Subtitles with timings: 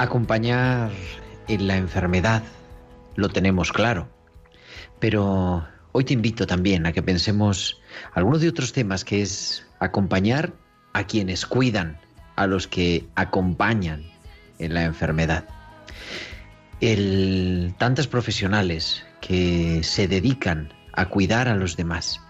[0.00, 0.90] Acompañar
[1.46, 2.42] en la enfermedad
[3.16, 4.08] lo tenemos claro,
[4.98, 7.82] pero hoy te invito también a que pensemos
[8.14, 10.54] algunos de otros temas que es acompañar
[10.94, 12.00] a quienes cuidan,
[12.36, 14.02] a los que acompañan
[14.58, 15.44] en la enfermedad.
[16.80, 22.22] El, tantas profesionales que se dedican a cuidar a los demás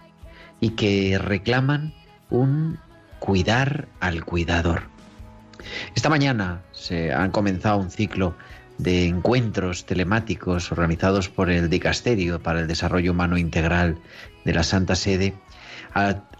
[0.58, 1.94] y que reclaman
[2.30, 2.80] un
[3.20, 4.90] cuidar al cuidador.
[5.94, 8.34] Esta mañana se han comenzado un ciclo
[8.78, 13.98] de encuentros telemáticos organizados por el Dicasterio para el Desarrollo Humano Integral
[14.44, 15.34] de la Santa Sede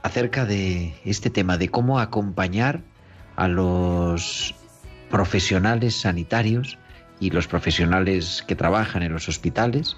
[0.03, 2.80] acerca de este tema de cómo acompañar
[3.36, 4.54] a los
[5.10, 6.78] profesionales sanitarios
[7.19, 9.97] y los profesionales que trabajan en los hospitales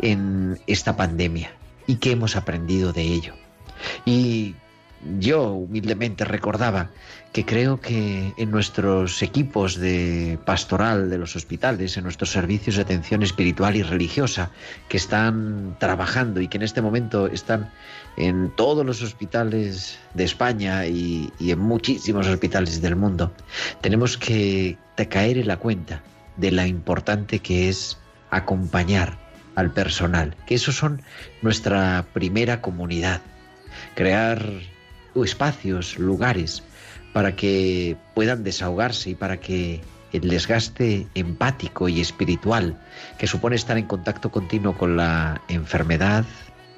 [0.00, 1.52] en esta pandemia
[1.86, 3.34] y qué hemos aprendido de ello.
[4.04, 4.56] Y
[5.18, 6.90] yo humildemente recordaba
[7.32, 12.82] que creo que en nuestros equipos de pastoral de los hospitales, en nuestros servicios de
[12.82, 14.50] atención espiritual y religiosa
[14.88, 17.70] que están trabajando y que en este momento están
[18.16, 23.32] en todos los hospitales de España y, en muchísimos hospitales del mundo,
[23.80, 24.76] tenemos que
[25.08, 26.02] caer en la cuenta
[26.36, 27.98] de la importante que es
[28.30, 29.16] acompañar
[29.54, 31.02] al personal, que esos son
[31.42, 33.20] nuestra primera comunidad,
[33.94, 34.40] crear
[35.24, 36.62] espacios, lugares
[37.12, 39.80] para que puedan desahogarse y para que
[40.12, 42.80] el desgaste empático y espiritual
[43.18, 46.24] que supone estar en contacto continuo con la enfermedad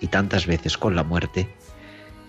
[0.00, 1.48] y tantas veces con la muerte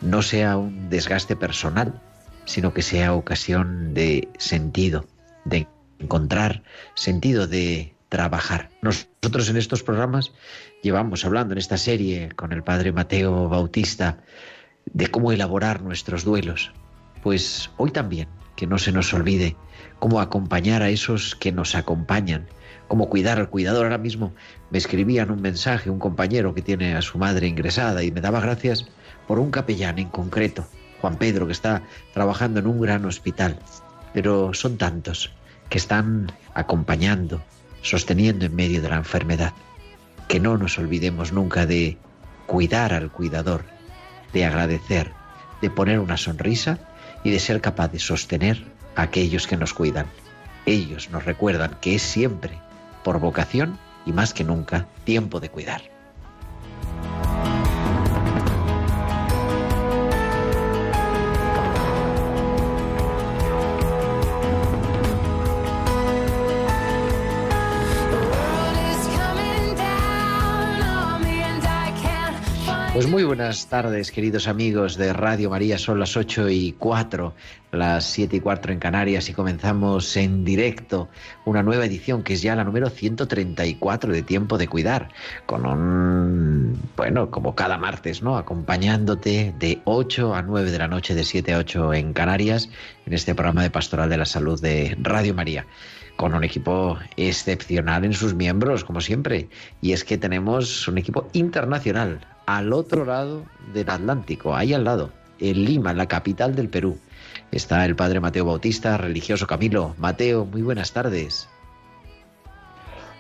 [0.01, 2.01] no sea un desgaste personal,
[2.45, 5.05] sino que sea ocasión de sentido,
[5.45, 5.67] de
[5.99, 6.63] encontrar
[6.95, 8.69] sentido, de trabajar.
[8.81, 10.33] Nosotros en estos programas
[10.81, 14.17] llevamos hablando en esta serie con el padre Mateo Bautista
[14.93, 16.71] de cómo elaborar nuestros duelos.
[17.23, 19.55] Pues hoy también, que no se nos olvide
[19.99, 22.47] cómo acompañar a esos que nos acompañan,
[22.87, 23.85] cómo cuidar al cuidador.
[23.85, 24.33] Ahora mismo
[24.69, 28.41] me escribían un mensaje un compañero que tiene a su madre ingresada y me daba
[28.41, 28.87] gracias
[29.27, 30.65] por un capellán en concreto,
[30.99, 33.57] Juan Pedro, que está trabajando en un gran hospital.
[34.13, 35.31] Pero son tantos
[35.69, 37.41] que están acompañando,
[37.81, 39.53] sosteniendo en medio de la enfermedad.
[40.27, 41.97] Que no nos olvidemos nunca de
[42.45, 43.63] cuidar al cuidador,
[44.33, 45.11] de agradecer,
[45.61, 46.79] de poner una sonrisa
[47.23, 48.63] y de ser capaz de sostener
[48.95, 50.07] a aquellos que nos cuidan.
[50.65, 52.57] Ellos nos recuerdan que es siempre,
[53.03, 55.90] por vocación y más que nunca, tiempo de cuidar.
[73.01, 75.79] Pues muy buenas tardes, queridos amigos de Radio María.
[75.79, 77.33] Son las 8 y 4,
[77.71, 81.09] las 7 y 4 en Canarias y comenzamos en directo
[81.45, 85.09] una nueva edición que es ya la número 134 de Tiempo de Cuidar,
[85.47, 88.37] con un, bueno, como cada martes, ¿no?
[88.37, 92.69] Acompañándote de 8 a 9 de la noche, de 7 a 8 en Canarias,
[93.07, 95.65] en este programa de Pastoral de la Salud de Radio María
[96.17, 99.49] con un equipo excepcional en sus miembros, como siempre.
[99.81, 103.43] Y es que tenemos un equipo internacional al otro lado
[103.73, 106.97] del Atlántico, ahí al lado, en Lima, la capital del Perú.
[107.51, 109.95] Está el padre Mateo Bautista, religioso Camilo.
[109.97, 111.47] Mateo, muy buenas tardes.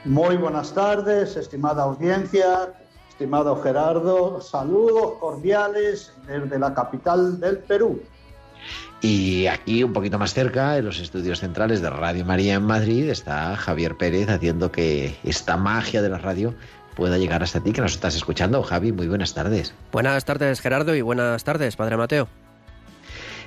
[0.05, 2.73] Muy buenas tardes, estimada audiencia,
[3.09, 4.41] estimado Gerardo.
[4.41, 8.01] Saludos cordiales desde la capital del Perú.
[9.01, 13.09] Y aquí, un poquito más cerca, en los estudios centrales de Radio María en Madrid,
[13.09, 16.53] está Javier Pérez haciendo que esta magia de la radio
[17.01, 18.61] pueda llegar hasta ti, que nos estás escuchando.
[18.61, 19.73] Javi, muy buenas tardes.
[19.91, 22.27] Buenas tardes, Gerardo, y buenas tardes, Padre Mateo.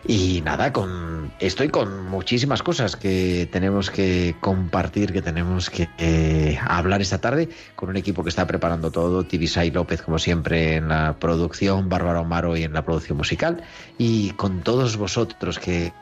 [0.06, 6.58] Y nada, con estoy con muchísimas cosas que tenemos que compartir, que tenemos que eh,
[6.62, 10.88] hablar esta tarde con un equipo que está preparando todo, Tibisay López como siempre en
[10.88, 13.62] la producción, Bárbara Omaro y en la producción musical
[13.98, 15.92] y con todos vosotros que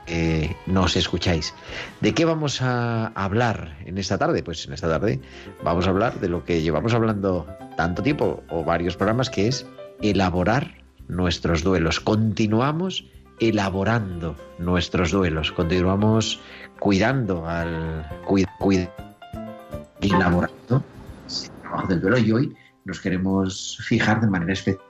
[0.67, 1.55] nos escucháis.
[2.01, 4.43] ¿De qué vamos a hablar en esta tarde?
[4.43, 5.21] Pues en esta tarde
[5.63, 7.47] vamos a hablar de lo que llevamos hablando
[7.77, 9.67] tanto tiempo o varios programas que es
[10.03, 10.75] elaborar
[11.09, 12.01] nuestros duelos.
[12.01, 13.05] Continuamos
[13.49, 16.41] elaborando nuestros duelos, continuamos
[16.79, 18.47] cuidando al cuid,
[20.01, 20.85] elaborando
[21.27, 24.85] el trabajo del duelo y hoy nos queremos fijar de manera especial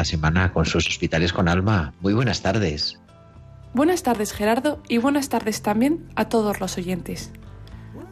[0.04, 1.92] Semana, con sus hospitales con alma.
[2.00, 2.98] Muy buenas tardes.
[3.74, 7.30] Buenas tardes, Gerardo, y buenas tardes también a todos los oyentes.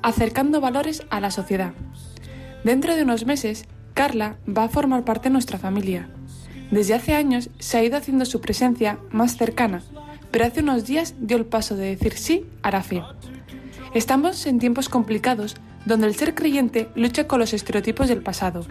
[0.02, 1.72] Acercando valores a la sociedad.
[2.64, 6.08] Dentro de unos meses, Carla va a formar parte de nuestra familia.
[6.70, 9.82] Desde hace años se ha ido haciendo su presencia más cercana,
[10.30, 13.02] pero hace unos días dio el paso de decir sí a la fe.
[13.92, 18.64] Estamos en tiempos complicados donde el ser creyente lucha con los estereotipos del pasado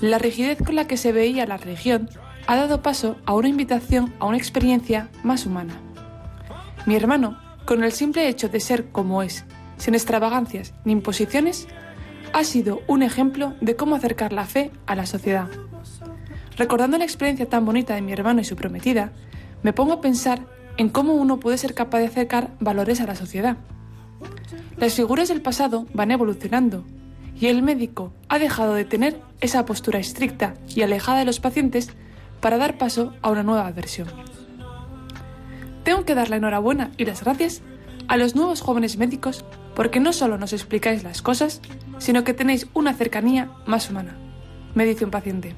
[0.00, 2.10] la rigidez con la que se veía la religión
[2.46, 5.74] ha dado paso a una invitación a una experiencia más humana.
[6.86, 9.44] Mi hermano, con el simple hecho de ser como es,
[9.76, 11.66] sin extravagancias ni imposiciones,
[12.32, 15.48] ha sido un ejemplo de cómo acercar la fe a la sociedad.
[16.56, 19.12] Recordando la experiencia tan bonita de mi hermano y su prometida,
[19.62, 23.16] me pongo a pensar en cómo uno puede ser capaz de acercar valores a la
[23.16, 23.56] sociedad.
[24.76, 26.84] Las figuras del pasado van evolucionando
[27.38, 31.90] y el médico ha dejado de tener esa postura estricta y alejada de los pacientes
[32.40, 34.08] para dar paso a una nueva versión.
[35.84, 37.62] Tengo que dar la enhorabuena y las gracias
[38.08, 41.60] a los nuevos jóvenes médicos porque no solo nos explicáis las cosas,
[41.98, 44.16] sino que tenéis una cercanía más humana,
[44.74, 45.54] me dice un paciente.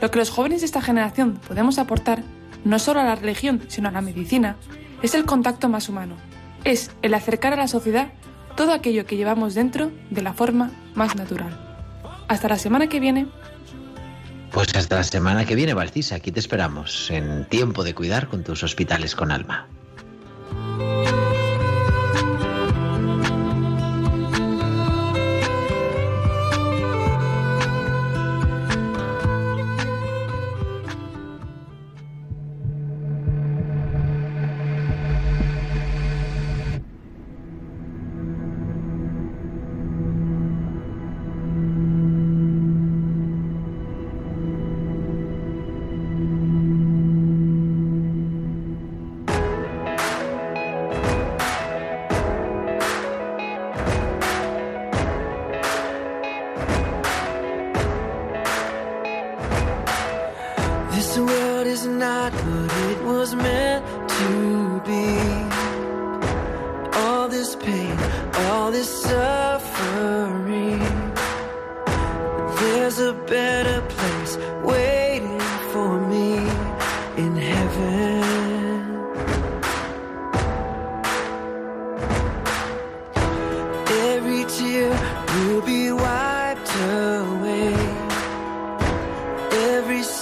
[0.00, 2.22] Lo que los jóvenes de esta generación podemos aportar,
[2.64, 4.56] no solo a la religión, sino a la medicina,
[5.02, 6.16] es el contacto más humano,
[6.64, 8.08] es el acercar a la sociedad
[8.56, 11.58] todo aquello que llevamos dentro de la forma más natural.
[12.28, 13.26] Hasta la semana que viene.
[14.54, 16.14] Pues hasta la semana que viene, Valcisa.
[16.14, 19.66] Aquí te esperamos en Tiempo de Cuidar con tus hospitales con alma.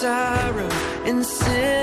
[0.03, 0.69] siren
[1.07, 1.82] and sin.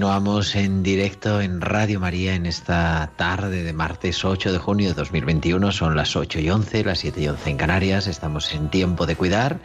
[0.00, 4.94] Continuamos en directo en Radio María en esta tarde de martes 8 de junio de
[4.94, 5.72] 2021.
[5.72, 8.06] Son las 8 y 11, las 7 y 11 en Canarias.
[8.06, 9.60] Estamos en tiempo de cuidar.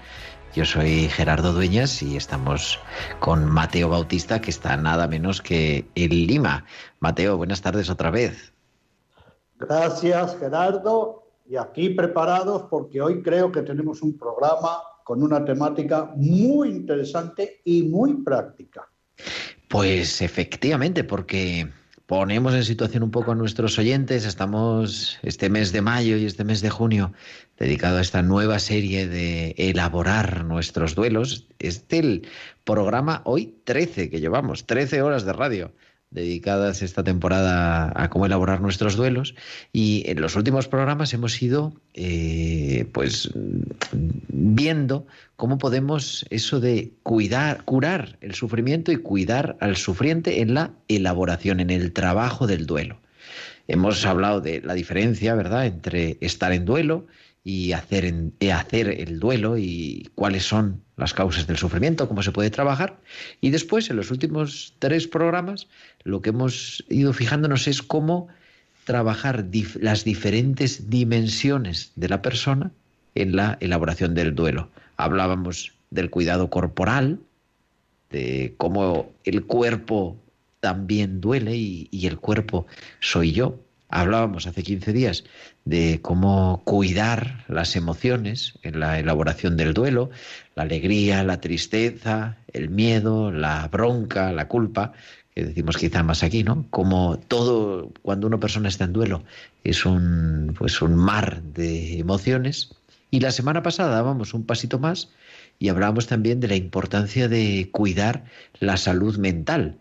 [0.53, 2.77] Yo soy Gerardo Dueñas y estamos
[3.21, 6.65] con Mateo Bautista, que está nada menos que en Lima.
[6.99, 8.51] Mateo, buenas tardes otra vez.
[9.57, 11.29] Gracias, Gerardo.
[11.45, 17.61] Y aquí preparados porque hoy creo que tenemos un programa con una temática muy interesante
[17.63, 18.89] y muy práctica.
[19.75, 21.67] Pues efectivamente, porque
[22.05, 24.25] ponemos en situación un poco a nuestros oyentes.
[24.25, 27.11] Estamos este mes de mayo y este mes de junio
[27.59, 31.49] dedicado a esta nueva serie de elaborar nuestros duelos.
[31.59, 32.27] Este el
[32.63, 35.73] programa hoy 13 que llevamos, 13 horas de radio
[36.15, 39.35] dedicadas esta temporada a cómo elaborar nuestros duelos
[39.71, 43.29] y en los últimos programas hemos ido eh, pues
[44.29, 45.05] viendo
[45.35, 51.59] cómo podemos eso de cuidar, curar el sufrimiento y cuidar al sufriente en la elaboración,
[51.59, 52.97] en el trabajo del duelo.
[53.67, 57.07] Hemos hablado de la diferencia, ¿verdad?, entre estar en duelo
[57.45, 62.31] y hacer, eh, hacer el duelo y cuáles son las causas del sufrimiento, cómo se
[62.31, 62.99] puede trabajar.
[63.39, 65.67] Y después, en los últimos tres programas,
[66.03, 68.27] lo que hemos ido fijándonos es cómo
[68.83, 69.45] trabajar
[69.79, 72.71] las diferentes dimensiones de la persona
[73.13, 74.69] en la elaboración del duelo.
[74.97, 77.19] Hablábamos del cuidado corporal,
[78.09, 80.17] de cómo el cuerpo
[80.61, 82.65] también duele y, el cuerpo
[82.99, 83.59] soy yo.
[83.95, 85.23] Hablábamos hace 15 días
[85.63, 90.09] de cómo cuidar las emociones en la elaboración del duelo,
[90.53, 94.91] la alegría, la tristeza, el miedo, la bronca, la culpa,
[95.33, 96.65] que decimos quizá más aquí, ¿no?
[96.71, 99.23] Como todo, cuando una persona está en duelo,
[99.63, 102.75] es un, pues un mar de emociones.
[103.11, 105.07] Y la semana pasada dábamos un pasito más
[105.57, 108.25] y hablábamos también de la importancia de cuidar
[108.59, 109.77] la salud mental,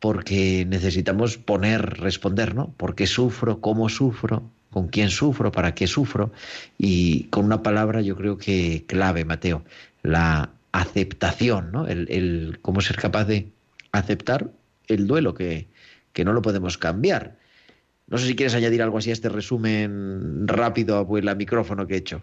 [0.00, 2.72] porque necesitamos poner, responder, ¿no?
[2.76, 3.60] ¿Por qué sufro?
[3.60, 4.42] ¿Cómo sufro?
[4.70, 5.52] ¿Con quién sufro?
[5.52, 6.32] ¿Para qué sufro?
[6.78, 9.62] Y con una palabra yo creo que clave, Mateo,
[10.02, 11.86] la aceptación, ¿no?
[11.86, 13.48] El, el cómo ser capaz de
[13.92, 14.50] aceptar
[14.88, 15.68] el duelo, que,
[16.12, 17.36] que no lo podemos cambiar.
[18.06, 21.94] No sé si quieres añadir algo así a este resumen rápido a el micrófono que
[21.94, 22.22] he hecho.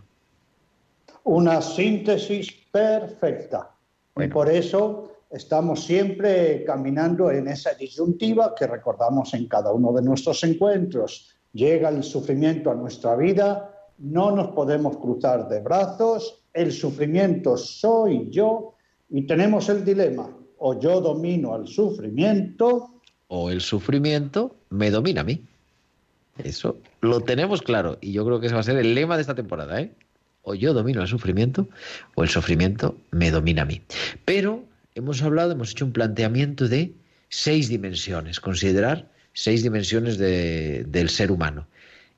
[1.24, 3.70] Una síntesis perfecta.
[4.16, 4.30] Bueno.
[4.30, 10.02] Y por eso estamos siempre caminando en esa disyuntiva que recordamos en cada uno de
[10.02, 11.36] nuestros encuentros.
[11.54, 18.30] Llega el sufrimiento a nuestra vida, no nos podemos cruzar de brazos, el sufrimiento soy
[18.30, 18.76] yo
[19.10, 20.30] y tenemos el dilema,
[20.60, 22.92] o yo domino al sufrimiento.
[23.28, 25.44] O el sufrimiento me domina a mí.
[26.44, 29.22] Eso lo tenemos claro y yo creo que ese va a ser el lema de
[29.22, 29.82] esta temporada.
[29.82, 29.92] ¿eh?
[30.44, 31.68] O yo domino al sufrimiento
[32.16, 33.82] o el sufrimiento me domina a mí.
[34.24, 34.64] Pero
[34.98, 36.96] hemos hablado, hemos hecho un planteamiento de
[37.30, 41.68] seis dimensiones, considerar seis dimensiones de, del ser humano.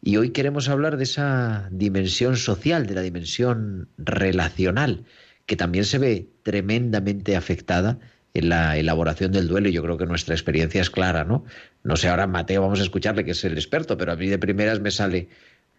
[0.01, 5.03] Y hoy queremos hablar de esa dimensión social, de la dimensión relacional,
[5.45, 7.99] que también se ve tremendamente afectada
[8.33, 11.43] en la elaboración del duelo yo creo que nuestra experiencia es clara, ¿no?
[11.83, 14.37] No sé, ahora Mateo vamos a escucharle que es el experto, pero a mí de
[14.37, 15.29] primeras me sale,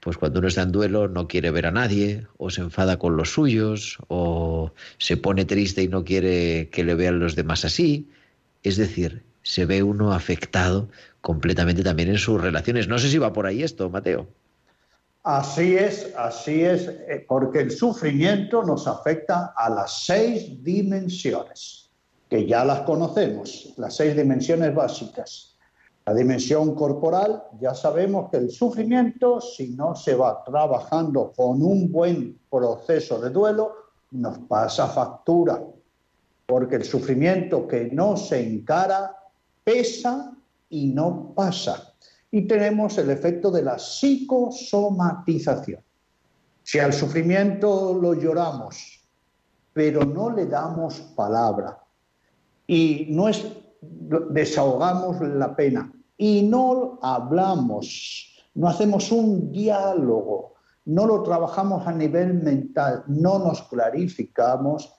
[0.00, 3.16] pues cuando uno está en duelo no quiere ver a nadie, o se enfada con
[3.16, 8.09] los suyos, o se pone triste y no quiere que le vean los demás así.
[8.62, 10.88] Es decir, se ve uno afectado
[11.21, 12.88] completamente también en sus relaciones.
[12.88, 14.26] No sé si va por ahí esto, Mateo.
[15.23, 16.90] Así es, así es,
[17.28, 21.90] porque el sufrimiento nos afecta a las seis dimensiones,
[22.30, 25.50] que ya las conocemos, las seis dimensiones básicas.
[26.11, 31.93] La dimensión corporal, ya sabemos que el sufrimiento, si no se va trabajando con un
[31.93, 33.73] buen proceso de duelo,
[34.11, 35.62] nos pasa factura,
[36.47, 39.17] porque el sufrimiento que no se encara
[39.62, 40.37] pesa
[40.69, 41.95] y no pasa.
[42.33, 45.81] y tenemos el efecto de la psicosomatización.
[46.64, 49.00] Si al sufrimiento lo lloramos,
[49.73, 51.79] pero no le damos palabra
[52.67, 53.47] y no es,
[53.81, 60.52] desahogamos la pena y no hablamos, no hacemos un diálogo,
[60.84, 64.92] no lo trabajamos a nivel mental, no nos clarificamos,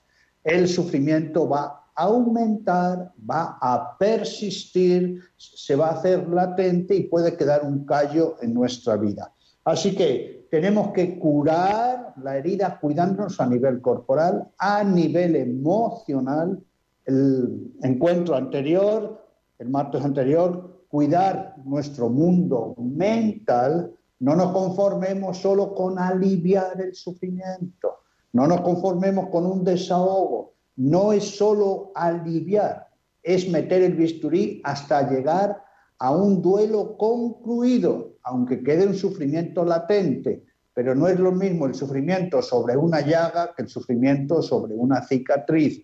[0.43, 7.37] el sufrimiento va a aumentar, va a persistir, se va a hacer latente y puede
[7.37, 9.31] quedar un callo en nuestra vida.
[9.63, 16.59] Así que tenemos que curar la herida cuidándonos a nivel corporal, a nivel emocional.
[17.05, 19.23] El encuentro anterior,
[19.59, 23.95] el martes anterior, cuidar nuestro mundo mental.
[24.19, 28.01] No nos conformemos solo con aliviar el sufrimiento.
[28.33, 30.53] No nos conformemos con un desahogo.
[30.75, 32.87] No es solo aliviar,
[33.23, 35.63] es meter el bisturí hasta llegar
[35.99, 40.43] a un duelo concluido, aunque quede un sufrimiento latente,
[40.73, 45.03] pero no es lo mismo el sufrimiento sobre una llaga que el sufrimiento sobre una
[45.03, 45.83] cicatriz.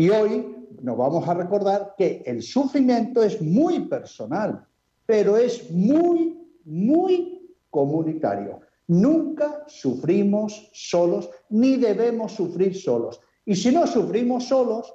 [0.00, 0.46] Y hoy
[0.80, 4.64] nos vamos a recordar que el sufrimiento es muy personal,
[5.04, 8.60] pero es muy, muy comunitario.
[8.86, 13.20] Nunca sufrimos solos, ni debemos sufrir solos.
[13.44, 14.94] Y si no sufrimos solos,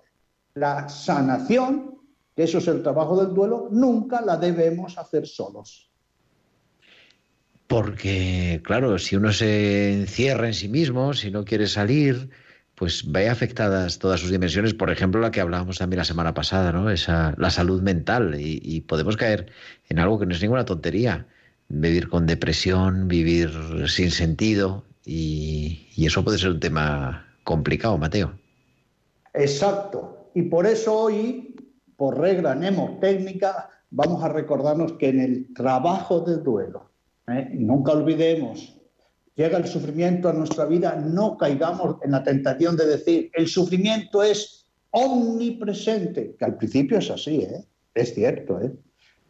[0.55, 1.99] la sanación
[2.35, 5.91] que eso es el trabajo del duelo, nunca la debemos hacer solos.
[7.67, 12.31] Porque, claro, si uno se encierra en sí mismo, si no quiere salir,
[12.75, 16.71] pues ve afectadas todas sus dimensiones, por ejemplo, la que hablábamos también la semana pasada,
[16.71, 16.89] ¿no?
[16.89, 18.35] La salud mental.
[18.39, 19.47] Y, podemos caer
[19.89, 21.25] en algo que no es ninguna tontería.
[21.69, 23.49] Vivir con depresión, vivir
[23.87, 28.33] sin sentido, y, eso puede ser un tema complicado, Mateo.
[29.33, 30.29] Exacto.
[30.33, 31.55] Y por eso hoy
[31.95, 36.89] por regla mnemotécnica, vamos a recordarnos que en el trabajo del duelo,
[37.27, 37.49] ¿eh?
[37.53, 38.74] nunca olvidemos,
[39.35, 44.23] llega el sufrimiento a nuestra vida, no caigamos en la tentación de decir, el sufrimiento
[44.23, 47.65] es omnipresente, que al principio es así, ¿eh?
[47.93, 48.61] es cierto.
[48.61, 48.71] ¿eh?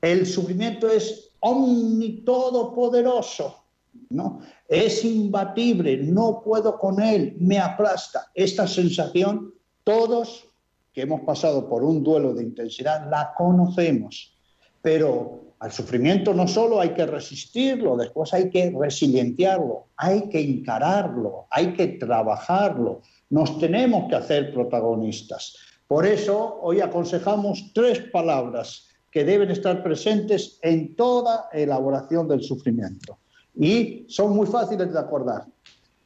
[0.02, 3.64] El sufrimiento es omnitodopoderoso,
[4.10, 4.42] ¿no?
[4.68, 8.28] es imbatible, no puedo con él, me aplasta.
[8.34, 10.48] Esta sensación todos
[10.94, 14.38] que hemos pasado por un duelo de intensidad, la conocemos.
[14.82, 21.48] Pero al sufrimiento no solo hay que resistirlo, después hay que resilienciarlo, hay que encararlo,
[21.50, 23.02] hay que trabajarlo.
[23.30, 25.56] Nos tenemos que hacer protagonistas.
[25.88, 33.18] Por eso hoy aconsejamos tres palabras que deben estar presentes en toda elaboración del sufrimiento.
[33.56, 35.46] Y son muy fáciles de acordar.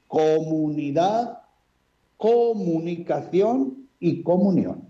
[0.07, 1.39] Comunidad,
[2.17, 4.87] comunicación y comunión.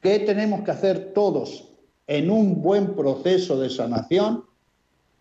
[0.00, 1.73] ¿Qué tenemos que hacer todos
[2.06, 4.44] en un buen proceso de sanación?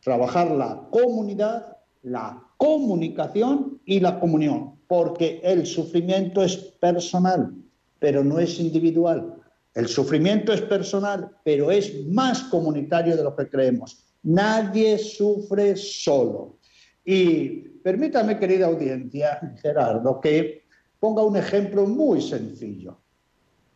[0.01, 7.53] Trabajar la comunidad, la comunicación y la comunión, porque el sufrimiento es personal,
[7.99, 9.35] pero no es individual.
[9.73, 14.05] El sufrimiento es personal, pero es más comunitario de lo que creemos.
[14.23, 16.59] Nadie sufre solo.
[17.03, 17.47] Y
[17.83, 20.63] permítame, querida audiencia, Gerardo, que
[20.99, 22.97] ponga un ejemplo muy sencillo.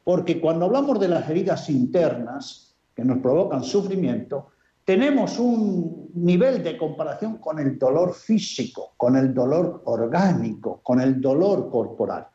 [0.03, 2.66] Porque cuando hablamos de las heridas internas
[2.97, 4.47] que nos provocan sufrimiento,
[4.83, 11.21] tenemos un nivel de comparación con el dolor físico, con el dolor orgánico, con el
[11.21, 12.25] dolor corporal.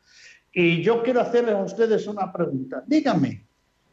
[0.53, 2.81] Y yo quiero hacerles a ustedes una pregunta.
[2.87, 3.45] Díganme,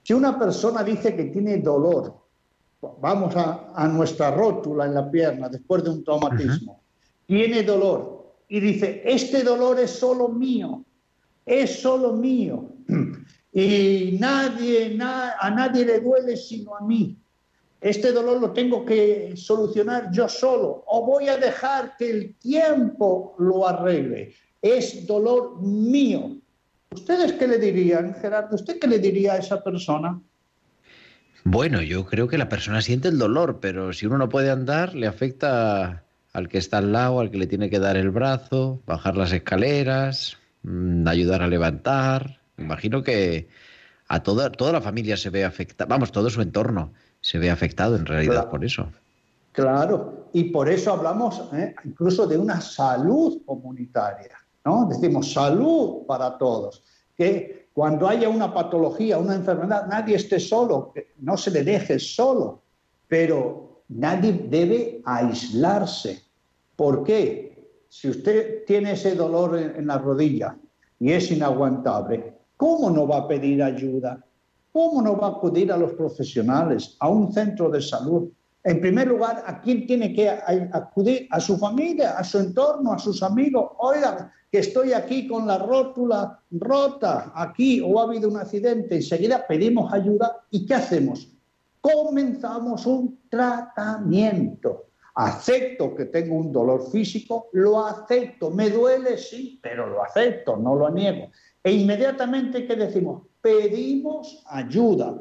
[0.05, 2.15] si una persona dice que tiene dolor,
[3.01, 6.83] vamos a, nuestra rótula en la pierna después de un traumatismo,
[7.27, 10.85] tiene dolor y dice, este dolor es solo mío,
[11.45, 12.69] es solo mío.
[13.53, 17.17] y nadie, a nadie le duele sino a mí.
[17.81, 23.35] Este dolor lo tengo que solucionar yo solo o voy a dejar que el tiempo
[23.39, 24.35] lo arregle.
[24.61, 26.37] Es dolor mío.
[26.91, 28.57] ¿Ustedes qué le dirían, Gerardo?
[28.57, 30.21] ¿Usted qué le diría a esa persona?
[31.45, 34.95] Bueno, yo creo que la persona siente el dolor, pero si uno no puede andar,
[34.95, 38.83] le afecta al que está al lado, al que le tiene que dar el brazo,
[38.87, 43.49] bajar las escaleras, mm, ayudar a levantar, Imagino que
[44.09, 47.97] a toda, toda la familia se ve afectada, vamos, todo su entorno se ve afectado
[47.97, 48.89] en realidad por eso.
[49.53, 51.75] Claro, y por eso hablamos ¿eh?
[51.85, 54.87] incluso de una salud comunitaria, ¿no?
[54.87, 56.83] Decimos salud para todos,
[57.17, 62.63] que cuando haya una patología, una enfermedad, nadie esté solo, no se le deje solo,
[63.09, 66.23] pero nadie debe aislarse.
[66.77, 67.85] ¿Por qué?
[67.89, 70.57] Si usted tiene ese dolor en la rodilla
[70.99, 74.23] y es inaguantable, ¿Cómo no va a pedir ayuda?
[74.71, 78.29] ¿Cómo no va a acudir a los profesionales, a un centro de salud?
[78.63, 81.27] En primer lugar, ¿a quién tiene que acudir?
[81.31, 83.71] A su familia, a su entorno, a sus amigos.
[83.79, 88.97] Oiga, que estoy aquí con la rótula rota, aquí, o ha habido un accidente.
[88.97, 91.33] Enseguida pedimos ayuda y ¿qué hacemos?
[91.81, 94.85] Comenzamos un tratamiento.
[95.15, 98.51] Acepto que tengo un dolor físico, lo acepto.
[98.51, 101.31] Me duele, sí, pero lo acepto, no lo niego.
[101.63, 103.23] E inmediatamente, ¿qué decimos?
[103.43, 105.19] Pedimos ayuda.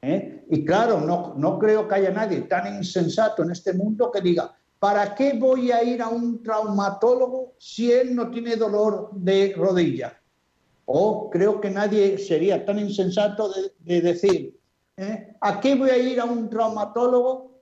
[0.00, 0.44] ¿eh?
[0.50, 4.54] Y claro, no, no creo que haya nadie tan insensato en este mundo que diga,
[4.78, 10.18] ¿para qué voy a ir a un traumatólogo si él no tiene dolor de rodilla?
[10.86, 13.50] O creo que nadie sería tan insensato
[13.80, 14.58] de, decir,
[14.96, 15.36] ¿eh?
[15.40, 17.52] ¿a qué voy a ir a un traumatólogo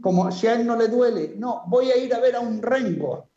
[0.00, 1.34] como si a él no le duele?
[1.36, 3.28] No, voy a ir a ver a un rengo,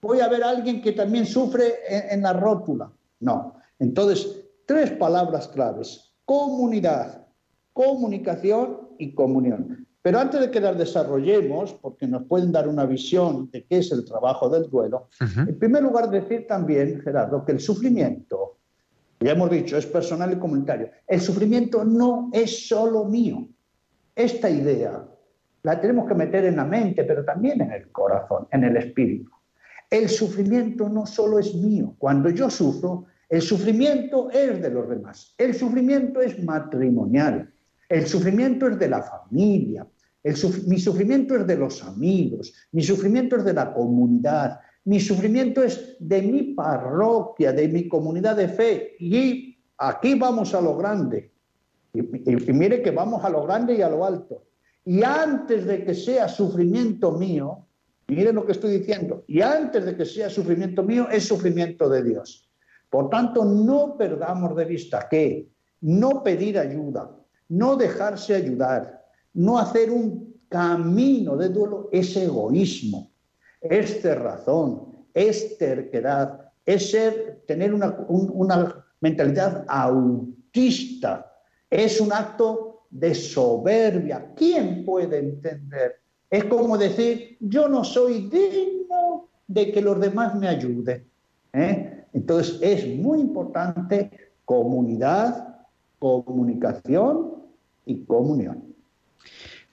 [0.00, 2.90] voy a ver a alguien que también sufre en la rótula.
[3.20, 3.59] No.
[3.80, 7.26] Entonces, tres palabras claves, comunidad,
[7.72, 9.88] comunicación y comunión.
[10.02, 13.90] Pero antes de que las desarrollemos, porque nos pueden dar una visión de qué es
[13.92, 18.58] el trabajo del duelo, en primer lugar decir también, Gerardo, que el sufrimiento,
[19.18, 20.90] ya hemos dicho, es personal y comunitario.
[21.06, 23.46] El sufrimiento no es solo mío.
[24.14, 25.06] Esta idea
[25.62, 29.30] la tenemos que meter en la mente, pero también en el corazón, en el espíritu.
[29.90, 31.94] El sufrimiento no solo es mío.
[31.98, 35.34] Cuando yo sufro, el sufrimiento es de los demás.
[35.38, 37.50] El sufrimiento es matrimonial.
[37.88, 39.86] El sufrimiento es de la familia,
[40.22, 45.96] mi sufrimiento es de los amigos, mi sufrimiento es de la comunidad, mi sufrimiento es
[45.98, 48.96] de mi parroquia, de mi comunidad de fe.
[48.98, 51.32] Y aquí vamos a lo grande.
[51.92, 52.02] Y,
[52.52, 54.44] mire que vamos a lo grande y a lo alto.
[54.84, 57.66] Y antes de que sea sufrimiento mío,
[58.08, 62.04] mire lo que estoy diciendo, y antes de que sea sufrimiento mío, es sufrimiento de
[62.04, 62.49] Dios.
[62.90, 65.48] Por tanto, no perdamos de vista que
[65.80, 67.10] no pedir ayuda,
[67.48, 73.12] no dejarse ayudar, no hacer un camino de duelo es egoísmo,
[73.60, 76.96] es cerrazón, es terquedad, es
[77.46, 81.32] tener una, una mentalidad autista,
[81.70, 84.32] es un acto de soberbia.
[84.34, 86.00] ¿Quién puede entender?
[86.28, 91.08] Es como decir, yo no soy digno de que los demás me ayuden.
[91.52, 91.99] ¿eh?
[92.12, 94.10] Entonces es muy importante
[94.44, 95.66] comunidad,
[95.98, 97.32] comunicación
[97.86, 98.74] y comunión.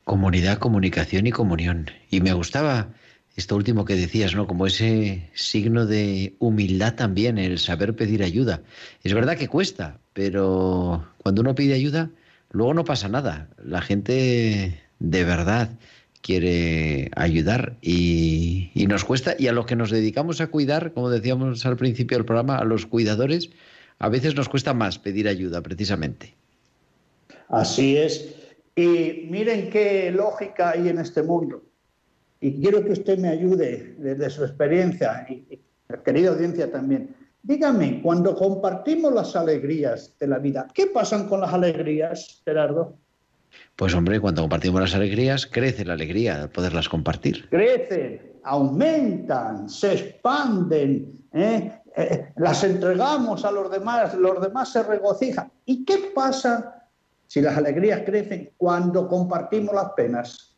[0.04, 1.88] Comunidad, comunicación y comunión.
[2.10, 2.94] Y me gustaba
[3.36, 4.48] esto último que decías, ¿no?
[4.48, 8.64] Como ese signo de humildad también, el saber pedir ayuda.
[9.04, 12.10] Es verdad que cuesta, pero cuando uno pide ayuda,
[12.50, 13.50] luego no pasa nada.
[13.64, 15.70] La gente de verdad
[16.22, 19.36] quiere ayudar y, nos cuesta.
[19.38, 22.66] Y a los que nos dedicamos a cuidar, como decíamos al principio del programa, a
[22.66, 23.50] los cuidadores,
[24.00, 26.36] a veces nos cuesta más pedir ayuda, precisamente.
[27.50, 28.36] Así es.
[28.76, 31.64] Y miren qué lógica hay en este mundo.
[32.40, 35.60] Y quiero que usted me ayude desde su experiencia, y,
[36.04, 37.16] querida audiencia también.
[37.42, 42.98] Dígame, cuando compartimos las alegrías de la vida, ¿qué pasan con las alegrías, Gerardo?
[43.76, 47.48] Pues hombre, cuando compartimos las alegrías, crece la alegría de poderlas compartir.
[47.50, 51.72] Crecen, aumentan, se expanden, ¿eh?
[51.96, 55.52] Eh, las entregamos a los demás, los demás se regocijan.
[55.66, 56.78] ¿Y qué pasa
[57.28, 60.56] si las alegrías crecen cuando compartimos las penas.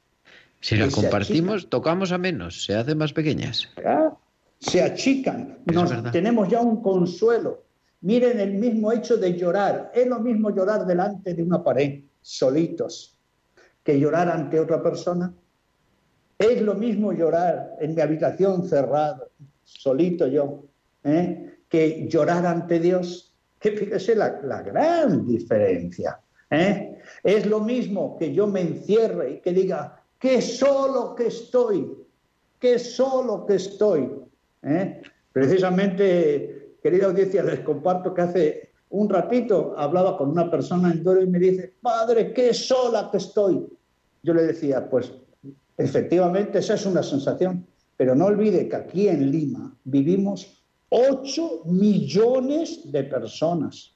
[0.62, 3.70] Si las compartimos, tocamos a menos, se hacen más pequeñas.
[4.60, 5.60] Se achican,
[6.12, 7.64] tenemos ya un consuelo.
[8.02, 9.92] Miren el mismo hecho de llorar.
[9.94, 13.20] Es lo mismo llorar delante de una pared, solitos,
[13.84, 15.34] que llorar ante otra persona.
[16.38, 19.30] Es lo mismo llorar en mi habitación cerrado,
[19.64, 20.64] solito yo,
[21.04, 21.60] ¿eh?
[21.68, 23.36] que llorar ante Dios.
[23.60, 26.20] Que fíjese la, la gran diferencia.
[26.50, 26.98] ¿Eh?
[27.24, 31.94] Es lo mismo que yo me encierre y que diga, que solo que estoy,
[32.60, 34.10] que solo que estoy.
[34.64, 35.02] ¿Eh?
[35.32, 41.22] Precisamente, querida audiencia, les comparto que hace un ratito hablaba con una persona en Duero
[41.22, 43.68] y me dice, padre, qué sola que estoy.
[44.24, 45.14] Yo le decía, pues
[45.78, 52.92] efectivamente esa es una sensación, pero no olvide que aquí en Lima vivimos 8 millones
[52.92, 53.96] de personas.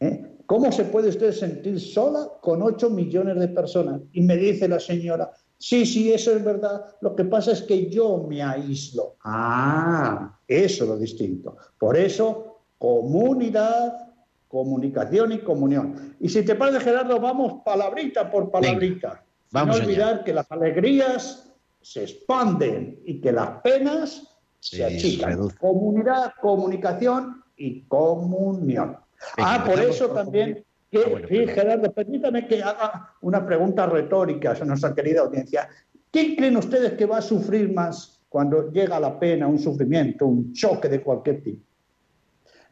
[0.00, 0.36] ¿Eh?
[0.46, 4.00] ¿Cómo se puede usted sentir sola con 8 millones de personas?
[4.12, 6.84] Y me dice la señora, sí, sí, eso es verdad.
[7.00, 9.16] Lo que pasa es que yo me aíslo.
[9.24, 11.56] Ah, eso es lo distinto.
[11.78, 14.12] Por eso, comunidad,
[14.48, 16.16] comunicación y comunión.
[16.20, 19.24] Y si te parece, Gerardo, vamos palabrita por palabrita.
[19.50, 25.48] vamos no olvidar que las alegrías se expanden y que las penas se achican.
[25.60, 28.96] Comunidad, comunicación y comunión.
[29.38, 31.54] Ah, por eso también que, Ah, bueno, sí, perdón.
[31.54, 35.68] Gerardo, permítame que haga una pregunta retórica a nuestra querida audiencia.
[36.10, 40.52] ¿Quién creen ustedes que va a sufrir más cuando llega la pena, un sufrimiento, un
[40.52, 41.62] choque de cualquier tipo?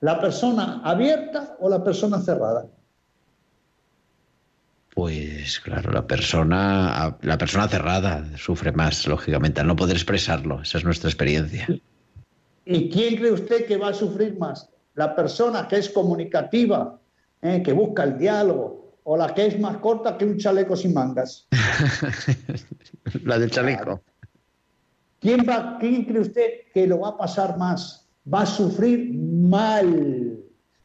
[0.04, 2.66] ¿La persona abierta o la persona cerrada?
[4.94, 10.60] Pues claro, la persona, la persona cerrada sufre más, lógicamente, al no poder expresarlo.
[10.60, 11.66] Esa es nuestra experiencia.
[12.66, 14.68] ¿Y quién cree usted que va a sufrir más?
[14.94, 17.00] ¿La persona que es comunicativa,
[17.40, 20.92] eh, que busca el diálogo, o la que es más corta que un chaleco sin
[20.92, 21.48] mangas?
[23.24, 24.02] la del chaleco.
[25.18, 28.03] ¿Quién, va, ¿Quién cree usted que lo va a pasar más?
[28.32, 30.38] Va a sufrir mal,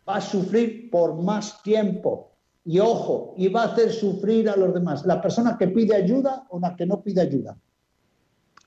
[0.08, 2.32] va a sufrir por más tiempo.
[2.65, 5.06] Y ojo, y va a hacer sufrir a los demás.
[5.06, 7.58] ¿La persona que pide ayuda o la que no pide ayuda?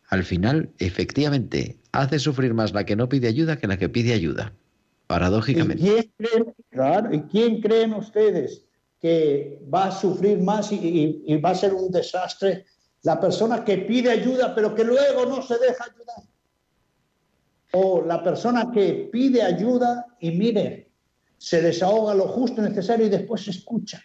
[0.08, 4.12] Al final, efectivamente, hace sufrir más la que no pide ayuda que la que pide
[4.12, 4.52] ayuda.
[4.52, 5.82] ¿Y Paradójicamente.
[5.82, 8.64] quién, creen, claro, ¿y quién creen ustedes
[9.00, 12.64] que va a sufrir más y, y- y va a ser un desastre?
[13.02, 16.24] La persona que pide ayuda pero que luego no se deja ayudar.
[17.72, 20.90] O la persona que pide ayuda y mire,
[21.38, 24.00] se desahoga lo justo y necesario y después escucha.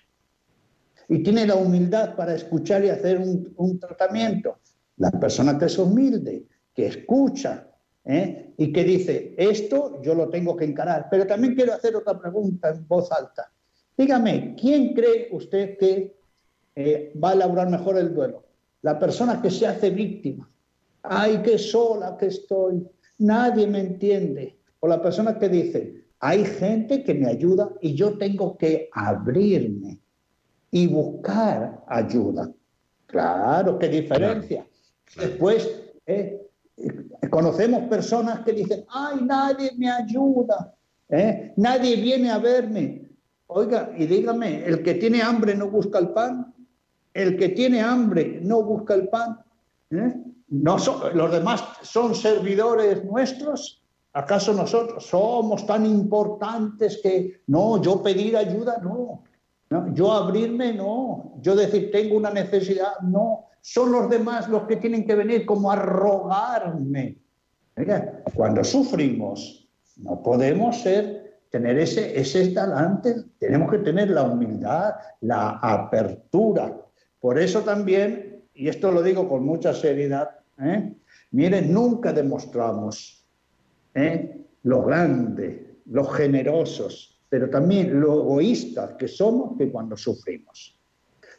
[1.10, 4.60] Y tiene la humildad para escuchar y hacer un, un tratamiento.
[4.97, 7.67] La persona que es humilde, que escucha
[8.08, 8.53] ¿eh?
[8.58, 11.08] y que dice, esto yo lo tengo que encarar.
[11.12, 13.51] Pero también quiero hacer otra pregunta en voz alta.
[13.95, 16.17] Dígame, ¿quién cree usted que
[16.75, 18.45] eh, va a elaborar mejor el duelo?
[18.82, 20.49] La persona que se hace víctima.
[21.03, 22.88] Ay, qué sola que estoy.
[23.19, 24.60] Nadie me entiende.
[24.80, 29.99] O la persona que dice, hay gente que me ayuda y yo tengo que abrirme
[30.71, 32.51] y buscar ayuda.
[33.08, 34.67] Claro, qué diferencia.
[35.15, 35.69] Después,
[36.06, 36.41] eh,
[36.77, 40.75] eh, conocemos personas que dicen, ay, nadie me ayuda,
[41.10, 41.53] ¿eh?
[41.56, 43.10] nadie viene a verme.
[43.47, 46.53] Oiga, y dígame, ¿el que tiene hambre no busca el pan?
[47.13, 49.39] ¿El que tiene hambre no busca el pan?
[49.91, 50.13] ¿Eh?
[50.50, 53.84] ¿No son- ¿Los demás son servidores nuestros?
[54.13, 59.23] ¿Acaso nosotros somos tan importantes que no, yo pedir ayuda, no,
[59.69, 64.78] no, yo abrirme, no, yo decir tengo una necesidad, no, son los demás los que
[64.78, 67.17] tienen que venir como a rogarme.
[67.78, 74.95] Oiga, cuando sufrimos, no podemos ser, tener ese, ese talante, tenemos que tener la humildad,
[75.21, 76.76] la apertura.
[77.19, 80.93] Por eso también, y esto lo digo con mucha seriedad, ¿eh?
[81.31, 83.23] miren, nunca demostramos
[83.93, 84.41] ¿eh?
[84.63, 90.79] lo grande, lo generosos, pero también lo egoístas que somos que cuando sufrimos.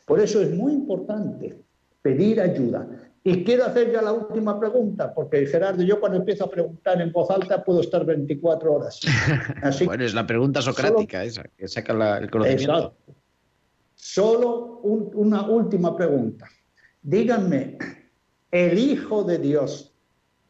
[0.06, 1.60] Por eso es muy importante
[2.00, 2.88] pedir ayuda.
[3.24, 7.12] Y quiero hacer ya la última pregunta, porque Gerardo, yo cuando empiezo a preguntar en
[7.12, 9.00] voz alta puedo estar 24 horas.
[9.62, 12.72] Así Bueno, es la pregunta socrática esa, que saca la- el conocimiento.
[12.72, 13.14] Exacto.
[13.94, 16.46] Solo un- una última pregunta.
[17.08, 17.78] Díganme,
[18.50, 19.94] el Hijo de Dios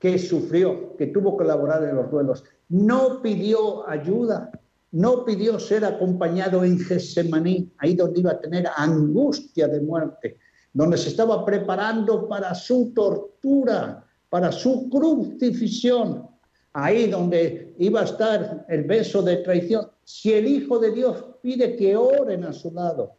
[0.01, 4.51] que sufrió, que tuvo que elaborar en los duelos, no pidió ayuda,
[4.91, 10.39] no pidió ser acompañado en Getsemaní, ahí donde iba a tener angustia de muerte,
[10.73, 16.27] donde se estaba preparando para su tortura, para su crucifixión,
[16.73, 19.87] ahí donde iba a estar el beso de traición.
[20.03, 23.13] Si el Hijo de Dios pide que oren a su lado,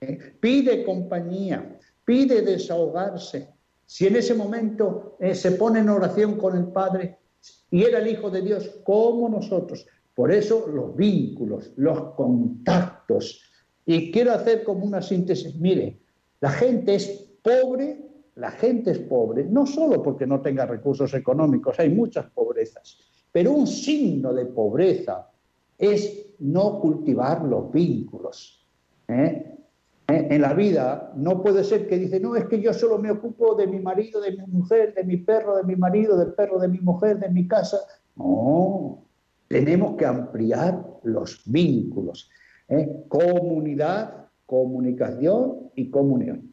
[0.00, 0.18] ¿eh?
[0.40, 3.48] pide compañía, pide desahogarse,
[3.84, 7.18] si en ese momento eh, se pone en oración con el Padre
[7.70, 13.42] y era el Hijo de Dios como nosotros, por eso los vínculos, los contactos.
[13.84, 15.98] Y quiero hacer como una síntesis, mire,
[16.40, 17.06] la gente es
[17.42, 17.98] pobre,
[18.36, 22.98] la gente es pobre, no solo porque no tenga recursos económicos, hay muchas pobrezas,
[23.30, 25.30] pero un signo de pobreza
[25.78, 28.64] es no cultivar los vínculos.
[29.08, 29.58] ¿eh?
[30.12, 30.26] ¿Eh?
[30.30, 33.54] En la vida no puede ser que dice, no, es que yo solo me ocupo
[33.54, 36.68] de mi marido, de mi mujer, de mi perro, de mi marido, del perro de
[36.68, 37.78] mi mujer, de mi casa.
[38.16, 39.06] No,
[39.48, 42.30] tenemos que ampliar los vínculos.
[42.68, 42.90] ¿eh?
[43.08, 46.52] Comunidad, comunicación y comunión.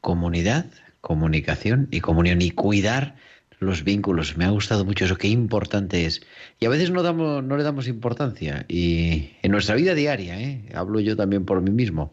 [0.00, 0.64] Comunidad,
[1.00, 3.14] comunicación y comunión y cuidar
[3.62, 4.36] los vínculos.
[4.36, 6.22] Me ha gustado mucho eso, qué importante es.
[6.60, 8.64] Y a veces no, damos, no le damos importancia.
[8.68, 10.64] Y en nuestra vida diaria, ¿eh?
[10.74, 12.12] hablo yo también por mí mismo,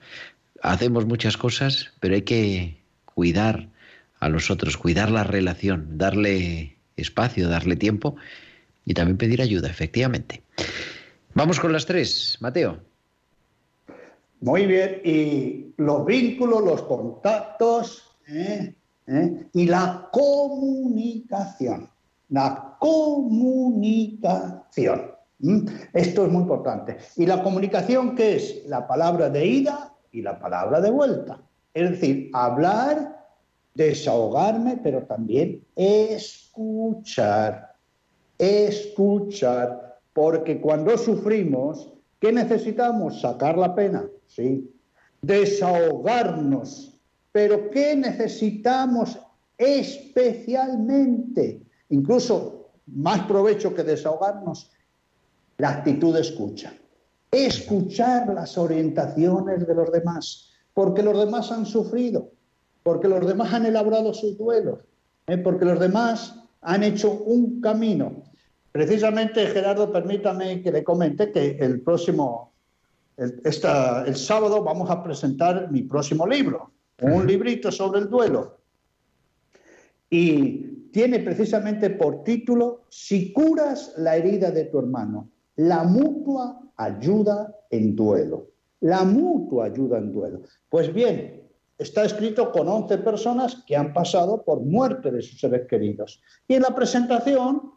[0.62, 3.68] hacemos muchas cosas, pero hay que cuidar
[4.20, 8.16] a los otros, cuidar la relación, darle espacio, darle tiempo
[8.86, 10.42] y también pedir ayuda, efectivamente.
[11.34, 12.80] Vamos con las tres, Mateo.
[14.42, 18.74] Muy bien, y los vínculos, los contactos ¿eh?
[19.12, 19.48] ¿Eh?
[19.54, 21.90] y la comunicación.
[22.30, 24.60] La comunicación.
[25.94, 26.98] Esto es muy importante.
[27.16, 28.68] ¿Y la comunicación qué es?
[28.68, 31.42] La palabra de ida y la palabra de vuelta.
[31.74, 33.26] Es decir, hablar,
[33.74, 37.74] desahogarme, pero también escuchar.
[38.38, 39.98] Escuchar.
[40.14, 43.22] Porque cuando sufrimos, ¿qué necesitamos?
[43.22, 44.72] Sacar la pena, sí.
[45.24, 46.99] Desahogarnos.
[47.32, 49.20] Pero ¿qué necesitamos
[49.58, 51.62] especialmente?
[51.90, 54.72] Incluso más provecho que desahogarnos,
[55.58, 56.74] la actitud de escucha.
[57.32, 62.32] Escuchar las orientaciones de los demás, porque los demás han sufrido,
[62.82, 64.80] porque los demás han elaborado sus duelos,
[65.28, 65.38] ¿eh?
[65.38, 68.24] porque los demás han hecho un camino.
[68.72, 72.54] Precisamente, Gerardo, permítame que le comente que el próximo,
[73.18, 78.58] el, el sábado vamos a presentar mi próximo libro, un librito sobre el duelo.
[80.10, 87.56] Y tiene precisamente por título Si curas la herida de tu hermano, la mutua ayuda
[87.70, 88.48] en duelo.
[88.82, 90.42] La mutua ayuda en duelo.
[90.70, 91.44] Pues bien,
[91.78, 96.22] está escrito con 11 personas que han pasado por muerte de sus seres queridos.
[96.48, 97.74] Y en la presentación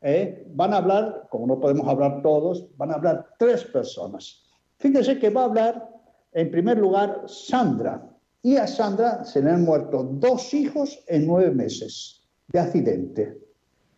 [0.00, 4.44] eh, van a hablar, como no podemos hablar todos, van a hablar tres personas.
[4.78, 5.88] Fíjense que va a hablar,
[6.32, 8.08] en primer lugar, Sandra.
[8.42, 13.40] Y a Sandra se le han muerto dos hijos en nueve meses de accidente.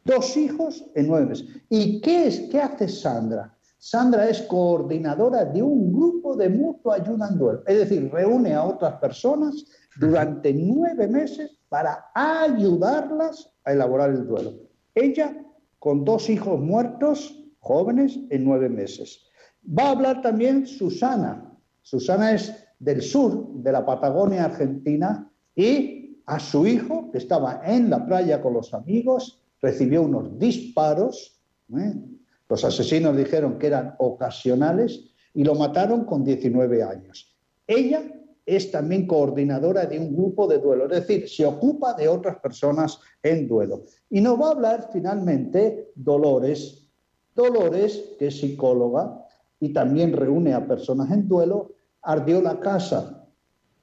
[0.05, 1.47] Dos hijos en nueve meses.
[1.69, 2.41] ¿Y qué es?
[2.51, 3.55] ¿Qué hace Sandra?
[3.79, 7.63] Sandra es coordinadora de un grupo de mutua ayuda en duelo.
[7.67, 9.65] Es decir, reúne a otras personas
[9.99, 14.55] durante nueve meses para ayudarlas a elaborar el duelo.
[14.95, 15.37] Ella
[15.79, 19.27] con dos hijos muertos, jóvenes, en nueve meses.
[19.67, 21.57] Va a hablar también Susana.
[21.83, 27.91] Susana es del sur de la Patagonia Argentina y a su hijo, que estaba en
[27.91, 31.41] la playa con los amigos, recibió unos disparos.
[31.77, 31.95] ¿eh?
[32.49, 37.35] Los asesinos dijeron que eran ocasionales y lo mataron con 19 años.
[37.67, 38.03] Ella
[38.45, 42.99] es también coordinadora de un grupo de duelo, es decir, se ocupa de otras personas
[43.23, 43.85] en duelo.
[44.09, 46.89] Y nos va a hablar finalmente Dolores.
[47.35, 49.27] Dolores, que es psicóloga
[49.61, 53.27] y también reúne a personas en duelo, ardió la casa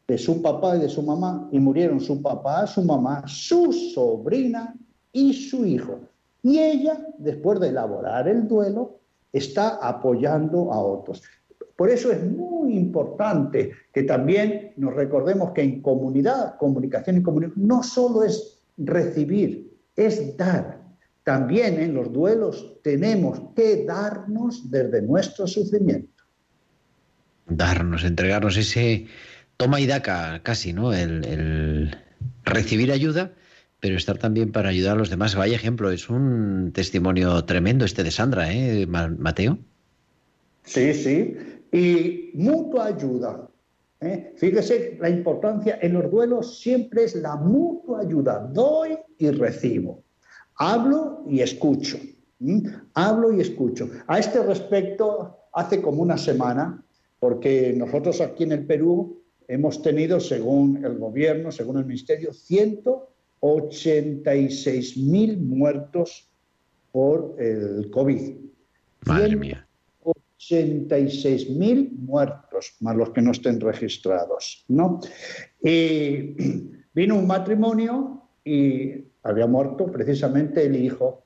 [0.08, 4.76] de su papá y de su mamá y murieron su papá, su mamá, su sobrina
[5.12, 6.00] y su hijo.
[6.44, 9.00] Y ella, después de elaborar el duelo,
[9.34, 11.24] está apoyando a otros.
[11.76, 17.54] Por eso es muy importante que también nos recordemos que en comunidad, comunicación y comunión,
[17.56, 20.82] no solo es recibir, es dar.
[21.24, 26.15] También en los duelos tenemos que darnos desde nuestro sufrimiento
[27.48, 29.08] darnos, entregarnos ese
[29.58, 30.94] toma y daca casi, ¿no?
[30.94, 31.96] El,
[32.44, 33.34] recibir ayuda,
[33.80, 35.36] pero estar también para ayudar a los demás.
[35.36, 39.58] Vaya ejemplo, es un testimonio tremendo este de Sandra, ¿eh, Mateo?
[40.64, 41.38] Sí, sí.
[41.72, 43.48] Y mutua ayuda.
[44.02, 44.34] ¿eh?
[44.38, 48.40] Fíjese la importancia en los duelos siempre es la mutua ayuda.
[48.54, 50.04] Doy y recibo.
[50.56, 51.98] Hablo y escucho.
[52.94, 53.90] Hablo y escucho.
[54.08, 56.85] A este respecto, hace como una semana,
[57.26, 64.98] porque nosotros aquí en el Perú hemos tenido, según el gobierno, según el ministerio, 186
[64.98, 66.30] mil muertos
[66.92, 68.36] por el COVID.
[69.08, 69.68] Madre mía.
[70.04, 75.00] 86 mil muertos, más los que no estén registrados, ¿no?
[75.64, 76.36] Y
[76.94, 81.24] vino un matrimonio y había muerto precisamente el hijo.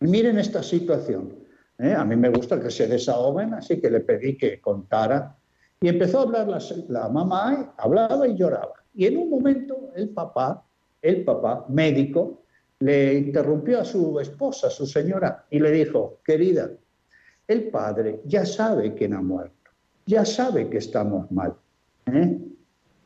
[0.00, 1.46] miren esta situación.
[1.78, 1.94] ¿Eh?
[1.94, 5.36] A mí me gusta que se desahoguen, así que le pedí que contara.
[5.80, 8.74] Y empezó a hablar la, la mamá, hablaba y lloraba.
[8.94, 10.64] Y en un momento el papá,
[11.00, 12.42] el papá médico,
[12.80, 16.70] le interrumpió a su esposa, su señora, y le dijo, querida,
[17.46, 19.70] el padre ya sabe quién ha muerto,
[20.06, 21.56] ya sabe que estamos mal.
[22.06, 22.38] ¿eh?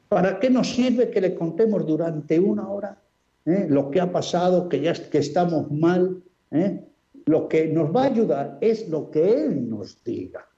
[0.09, 2.99] ¿Para qué nos sirve que le contemos durante una hora
[3.47, 3.67] ¿eh?
[3.69, 6.23] lo que ha pasado, que ya que estamos mal?
[6.51, 6.85] ¿eh?
[7.27, 10.49] Lo que nos va a ayudar es lo que Él nos diga.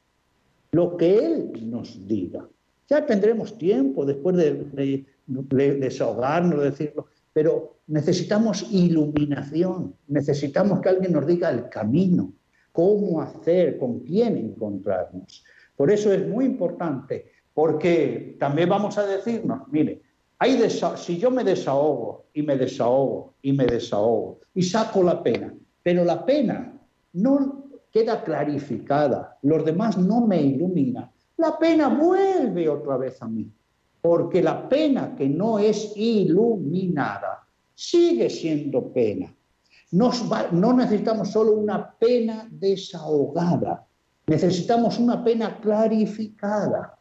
[0.72, 2.48] Lo que Él nos diga.
[2.88, 11.26] Ya tendremos tiempo después de, desahogarnos, de decirlo, pero necesitamos iluminación, necesitamos que alguien nos
[11.26, 12.32] diga el camino,
[12.72, 15.44] cómo hacer, con quién encontrarnos.
[15.76, 20.02] Por eso es muy importante, porque también vamos a decirnos, mire,
[20.96, 25.54] si yo me desahogo y me desahogo y me desahogo y saco la pena,
[25.84, 26.72] pero la pena
[27.12, 33.48] no queda clarificada, los demás no me iluminan, la pena vuelve otra vez a mí,
[34.02, 39.32] porque la pena que no es iluminada sigue siendo pena.
[39.92, 43.86] No necesitamos solo una pena desahogada,
[44.26, 46.98] necesitamos una pena clarificada.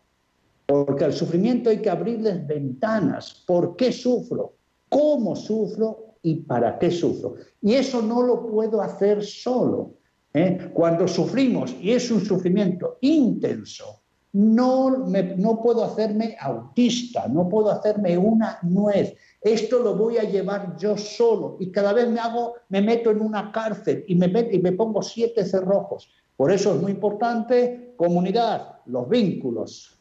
[0.65, 3.43] Porque al sufrimiento hay que abrirles ventanas.
[3.45, 4.53] ¿Por qué sufro?
[4.88, 6.12] ¿Cómo sufro?
[6.24, 7.36] ¿Y para qué sufro?
[7.61, 9.95] Y eso no lo puedo hacer solo.
[10.34, 10.71] ¿eh?
[10.74, 13.99] Cuando sufrimos, y es un sufrimiento intenso,
[14.32, 19.15] no, me- no puedo hacerme autista, no puedo hacerme una nuez.
[19.41, 23.21] Esto lo voy a llevar yo solo y cada vez me hago, me meto en
[23.21, 26.09] una cárcel y me, met- y me pongo siete cerrojos.
[26.36, 29.99] Por eso es muy importante comunidad, los vínculos,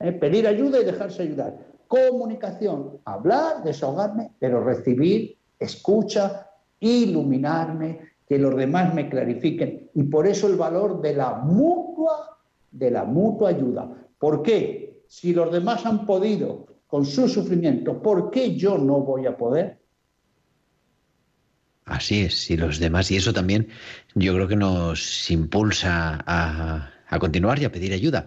[0.00, 0.12] ¿eh?
[0.12, 1.58] pedir ayuda y dejarse ayudar.
[1.86, 6.50] Comunicación, hablar, desahogarme, pero recibir, escucha,
[6.80, 9.90] iluminarme, que los demás me clarifiquen.
[9.94, 12.38] Y por eso el valor de la mutua,
[12.70, 13.90] de la mutua ayuda.
[14.18, 15.02] ¿Por qué?
[15.06, 19.78] Si los demás han podido con su sufrimiento, ¿por qué yo no voy a poder?
[21.84, 23.68] Así es, y los demás, y eso también
[24.14, 28.26] yo creo que nos impulsa a, a continuar y a pedir ayuda.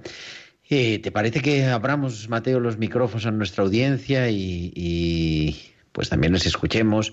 [0.69, 5.55] Eh, ¿Te parece que abramos, Mateo, los micrófonos a nuestra audiencia y, y,
[5.98, 7.12] pues también les escuchemos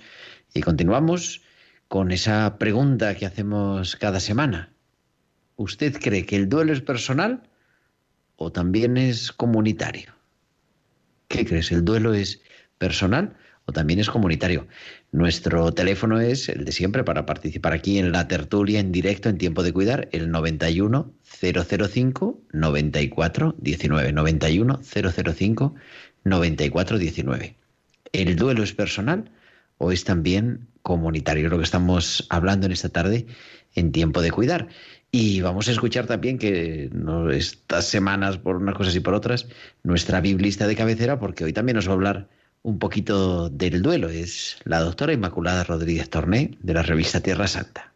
[0.53, 1.41] y continuamos
[1.89, 4.75] con esa pregunta que hacemos cada semana?
[5.57, 7.49] ¿Usted cree que el duelo es personal
[8.37, 10.13] o también es comunitario?
[11.29, 11.73] ¿Qué crees?
[11.73, 12.43] ¿El duelo es
[12.77, 14.69] personal o también es comunitario?
[15.13, 19.39] Nuestro teléfono es el de siempre para participar aquí en la tertulia en directo en
[19.39, 24.13] tiempo de cuidar, el 91 005 94 19.
[24.13, 25.75] 91 005
[26.25, 27.64] 94 19.
[28.15, 29.29] ¿El duelo es personal
[29.77, 31.49] o es también comunitario?
[31.49, 33.27] Lo que estamos hablando en esta tarde
[33.75, 34.69] en tiempo de cuidar.
[35.11, 36.91] Y vamos a escuchar también que
[37.33, 39.49] estas semanas, por unas cosas y por otras,
[39.83, 42.29] nuestra biblista de cabecera, porque hoy también nos va a hablar
[42.63, 44.09] un poquito del duelo.
[44.09, 47.94] Es la doctora Inmaculada Rodríguez Torné, de la revista Tierra Santa.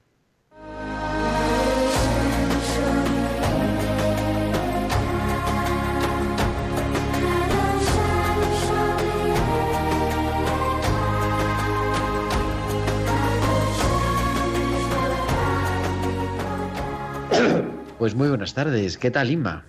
[17.98, 18.96] Pues muy buenas tardes.
[18.96, 19.64] ¿Qué tal, Inma?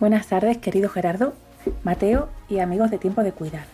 [0.00, 1.34] Buenas tardes, querido Gerardo,
[1.84, 3.66] Mateo y amigos de Tiempo de Cuidar.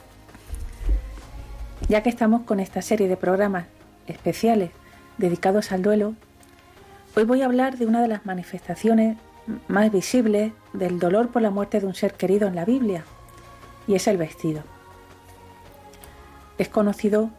[1.88, 3.66] Ya que estamos con esta serie de programas
[4.08, 4.70] especiales
[5.18, 6.14] dedicados al duelo,
[7.14, 9.18] hoy voy a hablar de una de las manifestaciones
[9.68, 13.04] más visibles del dolor por la muerte de un ser querido en la Biblia,
[13.86, 14.62] y es el vestido.
[16.58, 17.30] Es conocido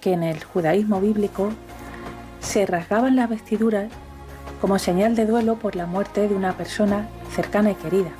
[0.00, 1.50] que en el judaísmo bíblico
[2.38, 3.90] se rasgaban las vestiduras
[4.60, 8.10] como señal de duelo por la muerte de una persona cercana y querida.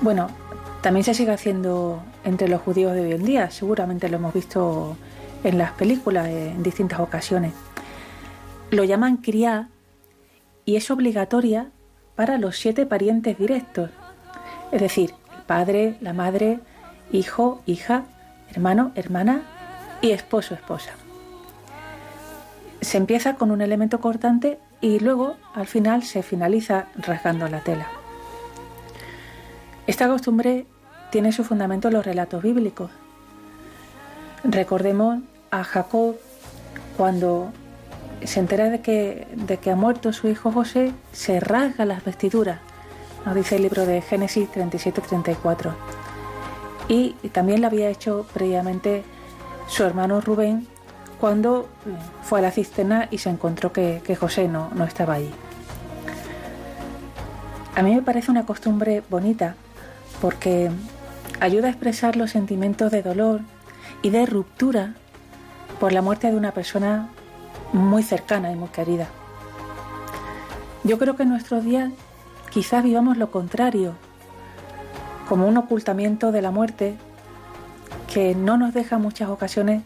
[0.00, 0.28] Bueno,
[0.80, 4.96] también se sigue haciendo entre los judíos de hoy en día, seguramente lo hemos visto
[5.42, 7.52] en las películas en distintas ocasiones.
[8.70, 9.68] Lo llaman criá
[10.64, 11.70] y es obligatoria
[12.16, 13.90] para los siete parientes directos,
[14.72, 16.60] es decir, el padre, la madre,
[17.12, 18.04] hijo, hija,
[18.50, 19.42] hermano, hermana
[20.00, 20.92] y esposo, esposa.
[22.80, 27.86] Se empieza con un elemento cortante y luego al final se finaliza rasgando la tela.
[29.86, 30.66] Esta costumbre
[31.10, 32.90] tiene su fundamento en los relatos bíblicos.
[34.44, 35.20] Recordemos
[35.50, 36.16] a Jacob
[36.98, 37.50] cuando
[38.24, 42.60] se entera de que, de que ha muerto su hijo José, se rasga las vestiduras,
[43.24, 45.72] nos dice el libro de Génesis 37-34.
[46.88, 49.02] Y también lo había hecho previamente
[49.66, 50.68] su hermano Rubén
[51.24, 51.70] cuando
[52.22, 55.30] fue a la cisterna y se encontró que, José no, no estaba allí.
[57.74, 59.54] A mí me parece una costumbre bonita
[60.20, 60.70] porque
[61.40, 63.40] ayuda a expresar los sentimientos de dolor
[64.02, 64.96] y de ruptura
[65.80, 67.08] por la muerte de una persona
[67.72, 69.08] muy cercana y muy querida.
[70.82, 71.90] Yo creo que en nuestros días
[72.50, 73.94] quizás vivamos lo contrario,
[75.26, 76.96] como un ocultamiento de la muerte
[78.12, 79.84] que no nos deja muchas ocasiones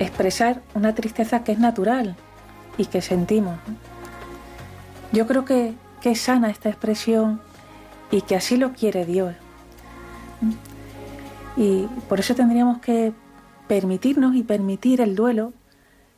[0.00, 2.16] expresar una tristeza que es natural
[2.76, 3.58] y que sentimos.
[5.12, 7.40] Yo creo que, que es sana esta expresión
[8.10, 9.34] y que así lo quiere Dios.
[11.56, 13.12] Y por eso tendríamos que
[13.68, 15.52] permitirnos y permitir el duelo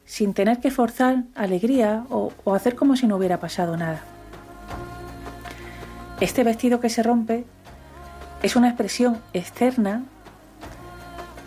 [0.05, 4.01] sin tener que forzar alegría o, o hacer como si no hubiera pasado nada.
[6.20, 7.45] Este vestido que se rompe
[8.43, 10.05] es una expresión externa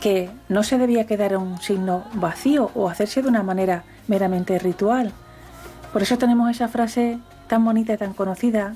[0.05, 5.11] que no se debía quedar un signo vacío o hacerse de una manera meramente ritual.
[5.91, 8.75] Por eso tenemos esa frase tan bonita y tan conocida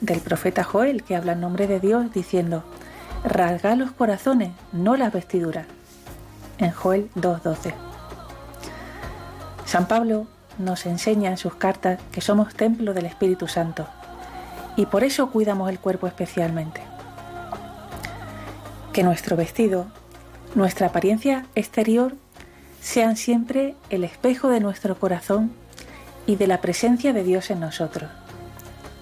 [0.00, 2.64] del profeta Joel que habla en nombre de Dios diciendo,
[3.22, 5.68] rasga los corazones, no las vestiduras.
[6.58, 7.72] En Joel 2.12.
[9.66, 10.26] San Pablo
[10.58, 13.86] nos enseña en sus cartas que somos templo del Espíritu Santo
[14.74, 16.80] y por eso cuidamos el cuerpo especialmente.
[18.92, 19.86] Que nuestro vestido,
[20.56, 22.16] nuestra apariencia exterior
[22.80, 25.52] sean siempre el espejo de nuestro corazón
[26.26, 28.10] y de la presencia de Dios en nosotros.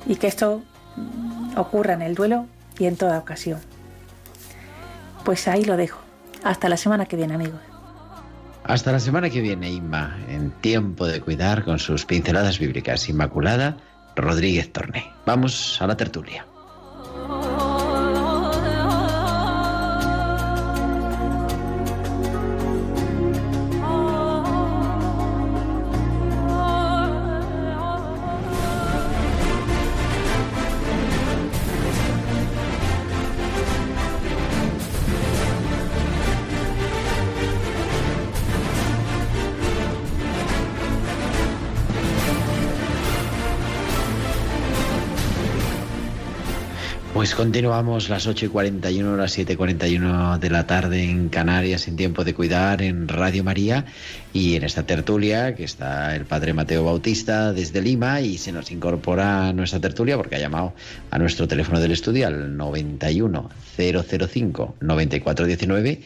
[0.06, 0.62] Y que esto
[0.96, 2.46] mm, ocurra en el duelo
[2.78, 3.60] y en toda ocasión.
[5.24, 6.00] Pues ahí lo dejo.
[6.42, 7.60] Hasta la semana que viene, amigos.
[8.64, 13.08] Hasta la semana que viene, Inma, en tiempo de cuidar con sus pinceladas bíblicas.
[13.08, 13.76] Inmaculada
[14.16, 15.12] Rodríguez Torné.
[15.24, 16.46] Vamos a la tertulia.
[47.24, 51.88] Pues continuamos las 8 y 41, las 7 y 41 de la tarde en Canarias,
[51.88, 53.86] en tiempo de cuidar, en Radio María
[54.34, 58.70] y en esta tertulia que está el padre Mateo Bautista desde Lima y se nos
[58.70, 60.74] incorpora a nuestra tertulia porque ha llamado
[61.10, 66.02] a nuestro teléfono del estudio al 91 005 9419.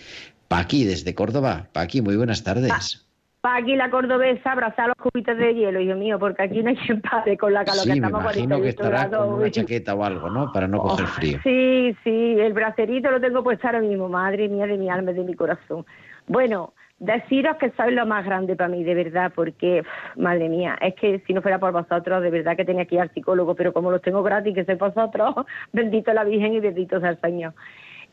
[0.46, 1.68] Paqui desde Córdoba.
[1.72, 3.07] Paqui, muy buenas tardes
[3.42, 6.76] aquí la cordobesa abrazar los cubitos de hielo, Dios mío, porque aquí no hay
[7.10, 10.04] padre con la calor sí, que estamos me imagino que estará con una chaqueta o
[10.04, 10.52] algo, ¿no?
[10.52, 11.38] Para no coger frío.
[11.42, 15.22] Sí, sí, el bracerito lo tengo puesto ahora mismo, madre mía de mi alma, de
[15.22, 15.86] mi corazón.
[16.26, 19.84] Bueno, deciros que sois lo más grande para mí, de verdad, porque,
[20.16, 23.00] madre mía, es que si no fuera por vosotros, de verdad que tenía que ir
[23.00, 25.34] al psicólogo, pero como los tengo gratis, que sois vosotros,
[25.72, 27.54] bendito la Virgen y bendito sea el Señor.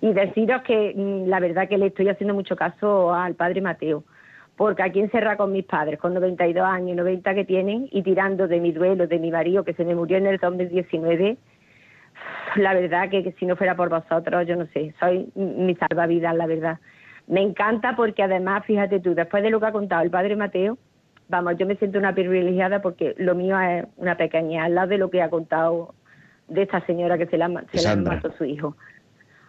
[0.01, 4.03] Y deciros que mm, la verdad que le estoy haciendo mucho caso al Padre Mateo
[4.57, 8.59] porque aquí encerrada con mis padres, con 92 años, 90 que tienen, y tirando de
[8.59, 11.37] mi duelo, de mi marido que se me murió en el 2019,
[12.55, 16.47] la verdad que, si no fuera por vosotros, yo no sé, soy mi salvavidas, la
[16.47, 16.79] verdad.
[17.27, 20.77] Me encanta porque además, fíjate tú, después de lo que ha contado el padre Mateo,
[21.27, 24.97] vamos, yo me siento una privilegiada porque lo mío es una pequeña, al lado de
[24.99, 25.95] lo que ha contado
[26.47, 28.77] de esta señora que se la, se la mató su hijo.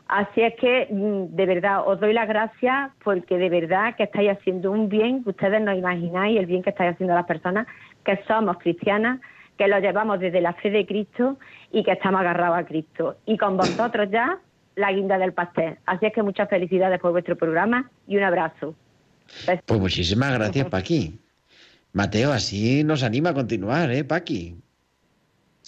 [0.08, 4.30] Así es que, mm, de verdad, os doy las gracias porque de verdad que estáis
[4.30, 7.66] haciendo un bien ustedes no imagináis, el bien que estáis haciendo a las personas
[8.04, 9.20] que somos cristianas,
[9.58, 11.38] que lo llevamos desde la fe de Cristo
[11.72, 13.16] y que estamos agarrados a Cristo.
[13.26, 14.38] Y con vosotros ya,
[14.76, 15.78] la guinda del pastel.
[15.86, 18.74] Así es que muchas felicidades por vuestro programa y un abrazo.
[19.64, 21.18] Pues muchísimas gracias, Paqui.
[21.92, 24.56] Mateo, así nos anima a continuar, ¿eh, Paqui?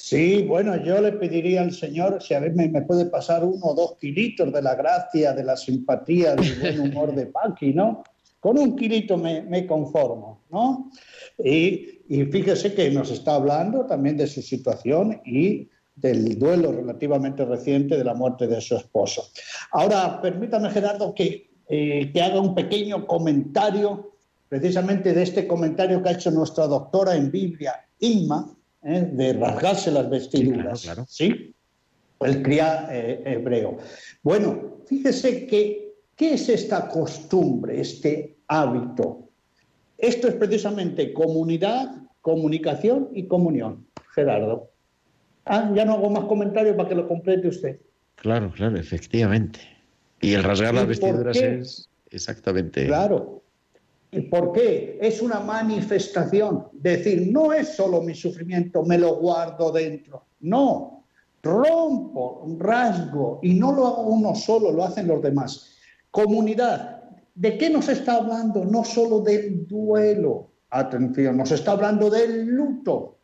[0.00, 3.74] Sí, bueno, yo le pediría al Señor si a ver me, puede pasar uno o
[3.74, 8.04] dos kilitos de la gracia, de la simpatía, del buen humor de Paqui, ¿no?
[8.38, 10.92] Con un kilito me, conformo, ¿no?
[11.36, 17.44] Y, y, fíjese que nos está hablando también de su situación y del duelo relativamente
[17.44, 19.24] reciente de la muerte de su esposo.
[19.72, 24.12] Ahora, permítame, Gerardo, que, eh, que haga un pequeño comentario
[24.48, 28.54] precisamente de este comentario que ha hecho nuestra doctora en Biblia, Inma,
[28.88, 29.08] ¿eh?
[29.12, 30.88] de rasgarse las vestiduras.
[31.06, 31.54] Sí,
[32.20, 33.78] El cría eh, hebreo.
[34.22, 39.28] Bueno, fíjese que, ¿qué es esta costumbre, este hábito?
[39.96, 44.70] Esto es precisamente comunidad, comunicación y comunión, Gerardo.
[45.44, 47.80] Ah, ya no hago más comentarios para que lo complete usted.
[48.16, 49.60] Claro, claro, efectivamente.
[50.20, 52.86] Y el rasgar las vestiduras es exactamente.
[52.86, 53.42] Claro,
[54.10, 54.98] ¿Y por qué?
[55.00, 56.68] Es una manifestación.
[56.72, 60.24] Decir, no es solo mi sufrimiento, me lo guardo dentro.
[60.40, 61.04] No,
[61.42, 65.74] rompo, rasgo, y no lo hago uno solo, lo hacen los demás.
[66.10, 67.02] Comunidad,
[67.34, 68.64] ¿de qué nos está hablando?
[68.64, 73.18] No solo del duelo, atención, nos está hablando del luto.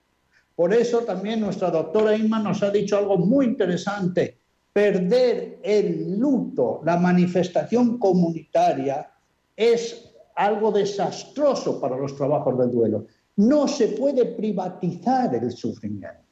[0.55, 4.39] Por eso también nuestra doctora Inma nos ha dicho algo muy interesante.
[4.73, 9.11] Perder el luto, la manifestación comunitaria,
[9.57, 10.04] es
[10.35, 13.07] algo desastroso para los trabajos del duelo.
[13.37, 16.25] No se puede privatizar el sufrimiento.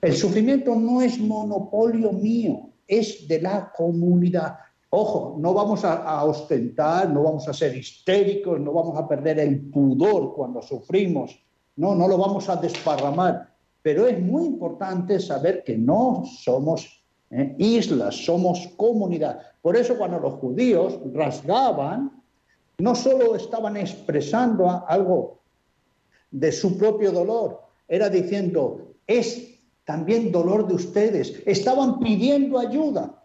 [0.00, 4.58] El sufrimiento no es monopolio mío, es de la comunidad.
[4.90, 9.70] Ojo, no vamos a, ostentar, no vamos a ser histéricos, no vamos a perder el
[9.70, 11.38] pudor cuando sufrimos,
[11.76, 13.48] no, no lo vamos a desparramar.
[13.80, 19.40] Pero es muy importante saber que no somos eh, islas, somos comunidad.
[19.62, 22.21] Por eso cuando los judíos rasgaban
[22.78, 25.40] no solo estaban expresando algo
[26.30, 29.52] de su propio dolor, era diciendo, es
[29.84, 33.24] también dolor de ustedes, estaban pidiendo ayuda.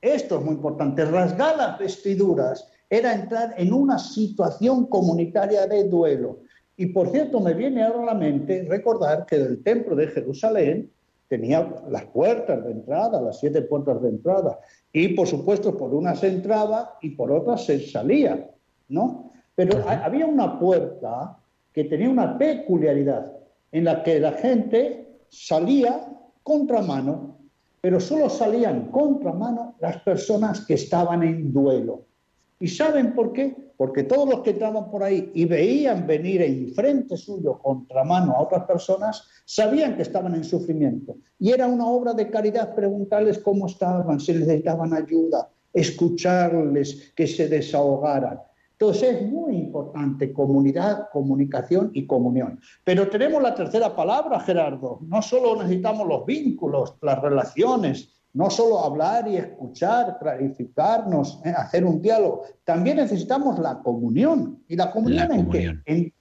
[0.00, 6.40] Esto es muy importante, rasgar las vestiduras era entrar en una situación comunitaria de duelo.
[6.76, 10.90] Y por cierto, me viene ahora a la mente recordar que el templo de Jerusalén
[11.28, 14.58] tenía las puertas de entrada, las siete puertas de entrada,
[14.92, 18.50] y por supuesto por unas entraba y por otras se salía,
[18.88, 19.32] ¿no?
[19.54, 21.38] Pero ha- había una puerta
[21.72, 23.32] que tenía una peculiaridad
[23.72, 26.08] en la que la gente salía
[26.42, 27.38] contramano,
[27.80, 32.02] pero solo salían contramano las personas que estaban en duelo.
[32.60, 33.56] ¿Y saben por qué?
[33.76, 38.64] Porque todos los que entraban por ahí y veían venir enfrente suyo contramano a otras
[38.64, 41.16] personas, sabían que estaban en sufrimiento.
[41.40, 47.48] Y era una obra de caridad preguntarles cómo estaban, si necesitaban ayuda, escucharles, que se
[47.48, 48.40] desahogaran.
[48.78, 52.58] Entonces es muy importante comunidad, comunicación y comunión.
[52.84, 54.98] Pero tenemos la tercera palabra, Gerardo.
[55.06, 61.84] No solo necesitamos los vínculos, las relaciones, no solo hablar y escuchar, clarificarnos, eh, hacer
[61.84, 62.42] un diálogo.
[62.64, 64.62] También necesitamos la comunión.
[64.66, 65.82] ¿Y la comunión La en comunión.
[65.86, 65.92] qué?
[65.92, 66.12] En,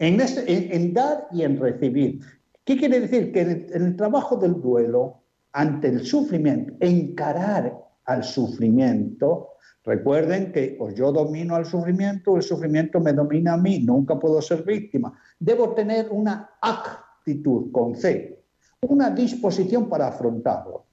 [0.00, 2.20] en este- en- en dar y en recibir.
[2.64, 3.32] ¿Qué quiere decir?
[3.32, 5.22] Que en el, en el trabajo del duelo,
[5.52, 9.50] ante el sufrimiento, encarar al sufrimiento,
[9.88, 14.18] recuerden que o yo domino al sufrimiento o el sufrimiento me domina a mí, nunca
[14.18, 15.18] puedo ser víctima.
[15.40, 18.44] Debo tener una actitud con fe,
[18.82, 20.84] una disposición para afrontarlo.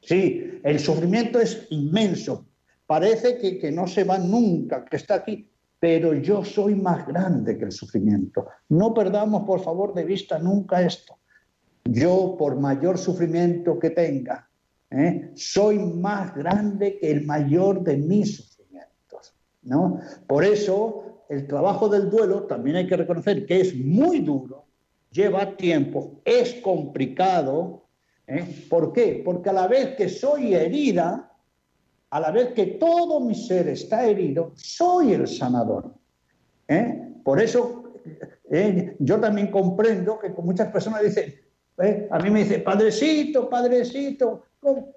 [0.00, 2.46] Sí, el sufrimiento es inmenso.
[2.86, 5.48] Parece que, que no se va nunca, que está aquí,
[5.78, 8.46] pero yo soy más grande que el sufrimiento.
[8.68, 11.18] No perdamos, por favor, de vista nunca esto.
[11.84, 14.47] Yo, por mayor sufrimiento que tenga,
[14.90, 15.30] ¿eh?
[15.34, 19.34] soy más grande que el mayor de mis sufrimientos.
[19.62, 20.00] ¿no?
[20.26, 24.66] Por eso, el trabajo del duelo también hay que reconocer que es muy duro,
[25.10, 27.84] lleva tiempo, es complicado.
[28.26, 28.66] ¿eh?
[28.68, 29.22] ¿Por qué?
[29.24, 31.32] Porque a la vez que soy herida,
[32.10, 35.94] a la vez que todo mi ser está herido, soy el sanador.
[36.66, 37.12] ¿eh?
[37.22, 37.92] Por eso
[38.50, 41.34] eh, yo también comprendo que muchas personas dicen,
[41.82, 44.44] eh, a mí me dice, padrecito, padrecito.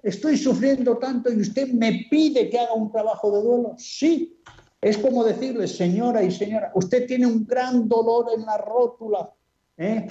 [0.02, 3.74] Estoy sufriendo tanto y usted me pide que haga un trabajo de duelo.
[3.78, 4.36] Sí,
[4.80, 9.32] es como decirle, señora y señora, usted tiene un gran dolor en la rótula,
[9.78, 10.06] ¿eh?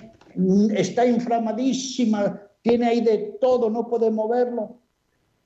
[0.75, 4.77] está inflamadísima, tiene ahí de todo, no puede moverlo.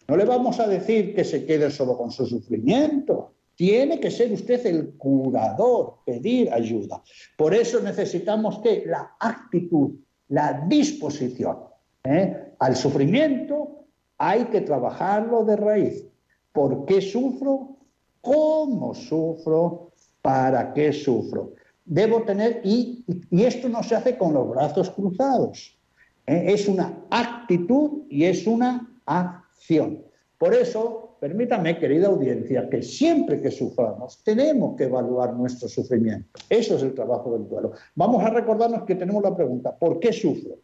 [0.08, 3.34] No le vamos a decir que se quede solo con su sufrimiento.
[3.56, 7.02] Tiene que ser usted el curador, pedir ayuda.
[7.38, 9.92] Por eso necesitamos que la actitud,
[10.28, 11.58] la disposición
[12.04, 12.54] ¿eh?
[12.60, 13.85] al sufrimiento,
[14.18, 16.06] hay que trabajarlo de raíz.
[16.52, 17.78] ¿Por qué sufro?
[18.22, 19.92] ¿Cómo sufro?
[20.22, 21.54] ¿Para qué sufro?
[21.84, 25.78] Debo tener, y, esto no se hace con los brazos cruzados.
[26.26, 26.46] ¿eh?
[26.48, 30.02] Es una actitud y es una acción.
[30.38, 36.40] Por eso, permítame, querida audiencia, que siempre que suframos tenemos que evaluar nuestro sufrimiento.
[36.50, 37.74] Eso es el trabajo del duelo.
[37.96, 40.56] Vamos a recordarnos que tenemos la pregunta, ¿por qué sufro?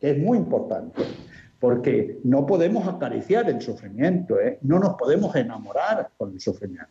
[0.00, 1.02] Que es muy importante,
[1.60, 4.58] porque no podemos acariciar el sufrimiento, ¿eh?
[4.62, 6.88] no nos podemos enamorar con el sufrimiento.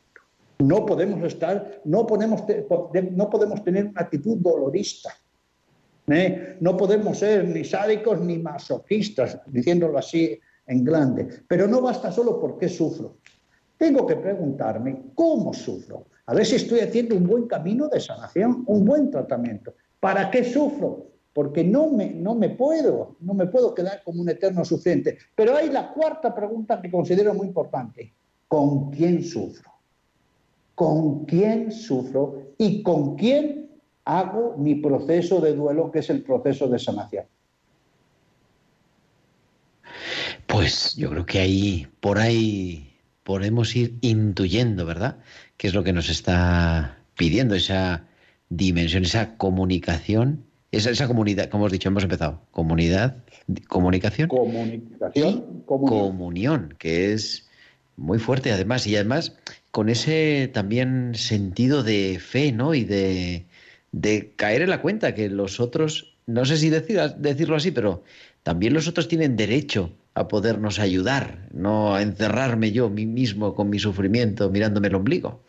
[0.59, 2.43] No podemos estar, no podemos,
[3.11, 5.09] no podemos tener una actitud dolorista.
[6.07, 6.57] ¿eh?
[6.59, 11.27] No podemos ser ni sádicos ni masoquistas, diciéndolo así en grande.
[11.47, 13.17] Pero no basta solo por qué sufro.
[13.75, 16.05] Tengo que preguntarme cómo sufro.
[16.27, 19.73] A ver si estoy haciendo un buen camino de sanación, un buen tratamiento.
[19.99, 21.07] ¿Para qué sufro?
[21.39, 25.19] Porque no me, no me puedo, no me puedo quedar como un eterno sufriente.
[25.33, 28.11] Pero hay la cuarta pregunta que considero muy importante.
[28.49, 29.71] ¿Con quién sufro?
[30.75, 32.51] ¿Con quién sufro?
[32.57, 33.69] ¿Y con quién
[34.03, 37.23] hago mi proceso de duelo, que es el proceso de sanación?
[40.45, 45.19] Pues yo creo que ahí, por ahí podemos ir intuyendo, ¿verdad?
[45.55, 48.07] ¿Qué es lo que nos está pidiendo esa
[48.49, 53.17] dimensión, esa comunicación, esa, esa comunidad, como hemos dicho, hemos empezado, comunidad,
[53.67, 55.99] comunicación, Comunicación, comunión.
[56.01, 56.75] comunión.
[56.77, 57.47] que es
[57.97, 59.35] muy fuerte además, y además
[59.71, 62.73] con ese también sentido de fe, ¿no?
[62.73, 63.45] Y de,
[63.91, 68.03] de caer en la cuenta que los otros, no sé si decir, decirlo así, pero
[68.43, 73.69] también los otros tienen derecho a podernos ayudar, no a encerrarme yo mí mismo con
[73.69, 75.41] mi sufrimiento mirándome el ombligo.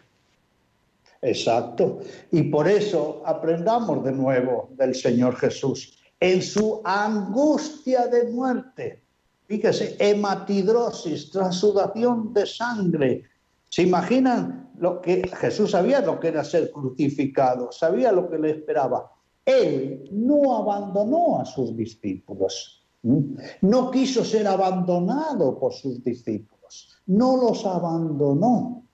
[1.22, 2.00] Exacto.
[2.30, 5.98] Y por eso aprendamos de nuevo del Señor Jesús.
[6.18, 9.02] En su angustia de muerte,
[9.46, 13.24] fíjese, hematidrosis, transudación de sangre.
[13.68, 17.70] ¿Se imaginan lo que Jesús sabía lo que era ser crucificado?
[17.70, 19.10] Sabía lo que le esperaba.
[19.44, 22.84] Él no abandonó a sus discípulos.
[23.02, 27.00] No quiso ser abandonado por sus discípulos.
[27.06, 28.84] No los abandonó.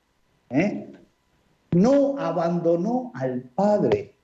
[0.50, 0.92] ¿eh?
[1.76, 4.14] No abandonó al Padre.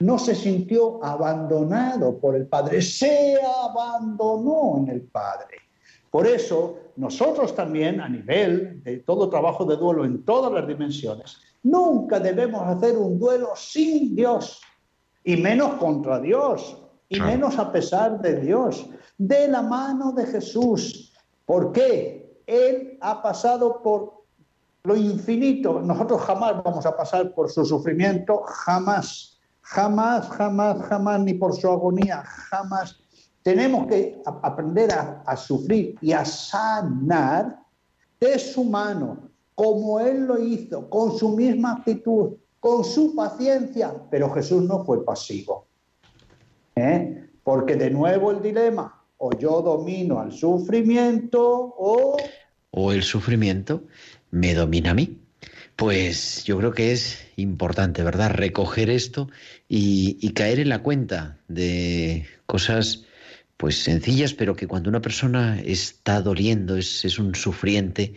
[0.00, 5.56] no se sintió abandonado por el Padre, se abandonó en el Padre.
[6.08, 11.38] Por eso, nosotros también, a nivel de todo trabajo de duelo en todas las dimensiones,
[11.64, 14.60] nunca debemos hacer un duelo sin Dios,
[15.24, 21.12] y menos contra Dios, y menos a pesar de Dios, de la mano de Jesús.
[21.44, 22.40] ¿Por qué?
[22.46, 24.17] Él ha pasado por
[24.88, 25.80] lo infinito.
[25.80, 31.68] Nosotros jamás vamos a pasar por su sufrimiento, jamás, jamás, jamás, jamás, ni por su
[31.68, 32.98] agonía, jamás.
[33.42, 37.60] Tenemos que aprender a, sufrir y a sanar
[38.20, 43.94] de su mano, como Él lo hizo, con su misma actitud, con su paciencia.
[44.10, 45.66] Pero Jesús no fue pasivo.
[46.76, 47.30] ¿eh?
[47.44, 52.16] Porque de nuevo el dilema, o yo domino al sufrimiento o...
[52.70, 53.82] O el sufrimiento
[54.30, 55.18] me domina a mí.
[55.76, 58.32] Pues yo creo que es importante, ¿verdad?
[58.32, 59.30] Recoger esto
[59.68, 63.04] y, caer en la cuenta de cosas
[63.56, 68.14] pues sencillas, pero que cuando una persona está doliendo, es, es un sufriente,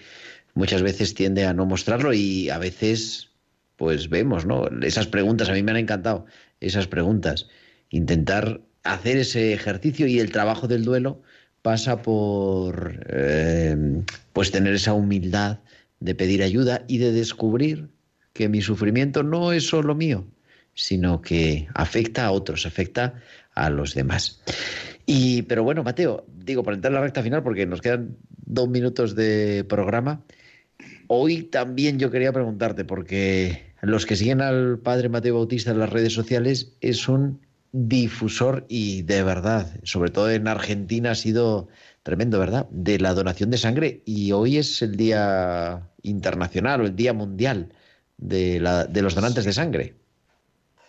[0.54, 3.30] muchas veces tiende a no mostrarlo y a veces
[3.78, 4.68] pues vemos, ¿no?
[4.82, 6.26] Esas preguntas, a mí me han encantado
[6.60, 7.48] esas preguntas.
[7.90, 11.22] Intentar hacer ese ejercicio y el trabajo del duelo
[11.62, 14.04] pasa por eh,
[14.34, 15.60] pues tener esa humildad
[16.02, 17.88] de pedir ayuda y de descubrir
[18.34, 20.26] que mi sufrimiento no es solo mío,
[20.74, 23.22] sino que afecta a otros, afecta
[23.54, 24.42] a los demás.
[25.06, 28.68] Y, pero bueno, Mateo, digo, para entrar en la recta final, porque nos quedan dos
[28.68, 30.24] minutos de programa,
[31.08, 35.90] hoy también yo quería preguntarte, porque los que siguen al padre Mateo Bautista en las
[35.90, 37.42] redes sociales es un
[37.74, 41.68] difusor y de verdad, sobre todo en Argentina ha sido
[42.04, 42.68] tremendo, ¿verdad?
[42.70, 47.74] De la donación de sangre y hoy es el Día Internacional o el Día Mundial
[48.18, 49.96] de, la, de los donantes de sangre.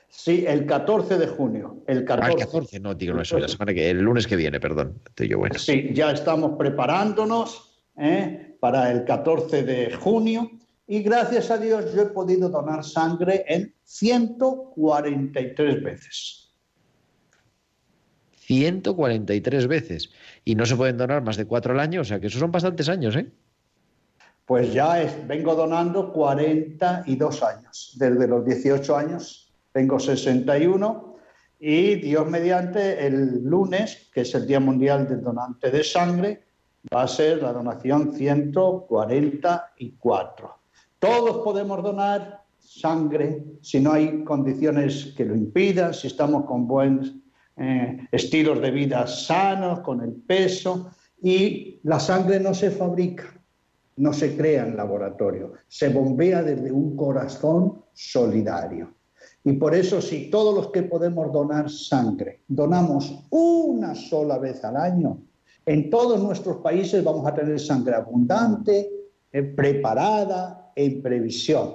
[0.09, 1.83] Sí, el 14 de junio.
[1.87, 4.37] El 14, ah, el 14 no, digo, no, eso, la semana que, el lunes que
[4.37, 5.01] viene, perdón.
[5.07, 5.59] Estoy yo bueno.
[5.59, 8.57] Sí, ya estamos preparándonos ¿eh?
[8.61, 10.51] para el 14 de junio
[10.87, 16.43] y gracias a Dios yo he podido donar sangre en 143 veces.
[18.33, 20.11] 143 veces.
[20.45, 22.51] Y no se pueden donar más de cuatro al año, o sea que esos son
[22.51, 23.31] bastantes años, ¿eh?
[24.45, 27.95] Pues ya vengo donando 42 años.
[27.97, 31.17] Desde los 18 años tengo 61
[31.61, 36.43] y Dios mediante el lunes, que es el Día Mundial del Donante de Sangre,
[36.93, 40.59] va a ser la donación 144.
[40.99, 47.22] Todos podemos donar sangre si no hay condiciones que lo impidan, si estamos con buen
[47.57, 50.91] eh, estilos de vida sanos, con el peso,
[51.23, 53.25] y la sangre no se fabrica,
[53.97, 58.95] no se crea en laboratorio, se bombea desde un corazón solidario.
[59.45, 64.77] Y por eso si todos los que podemos donar sangre donamos una sola vez al
[64.77, 65.19] año,
[65.67, 68.91] en todos nuestros países vamos a tener sangre abundante,
[69.33, 71.75] eh, preparada, en previsión.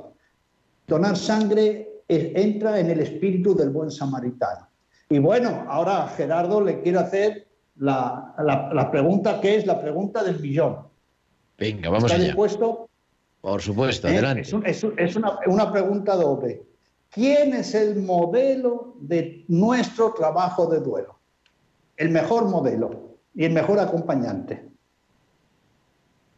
[0.87, 4.66] Donar sangre entra en el espíritu del buen samaritano.
[5.09, 7.47] Y bueno, ahora Gerardo le quiero hacer
[7.77, 10.79] la, pregunta que es la pregunta del millón.
[11.57, 12.25] Venga, vamos ¿Está allá.
[12.25, 12.89] dispuesto?
[13.41, 14.41] Por supuesto, eh, adelante.
[14.65, 16.63] Es, una, una pregunta doble.
[17.09, 21.17] ¿Quién es el modelo de nuestro trabajo de duelo?
[21.95, 24.67] El mejor modelo y el mejor acompañante.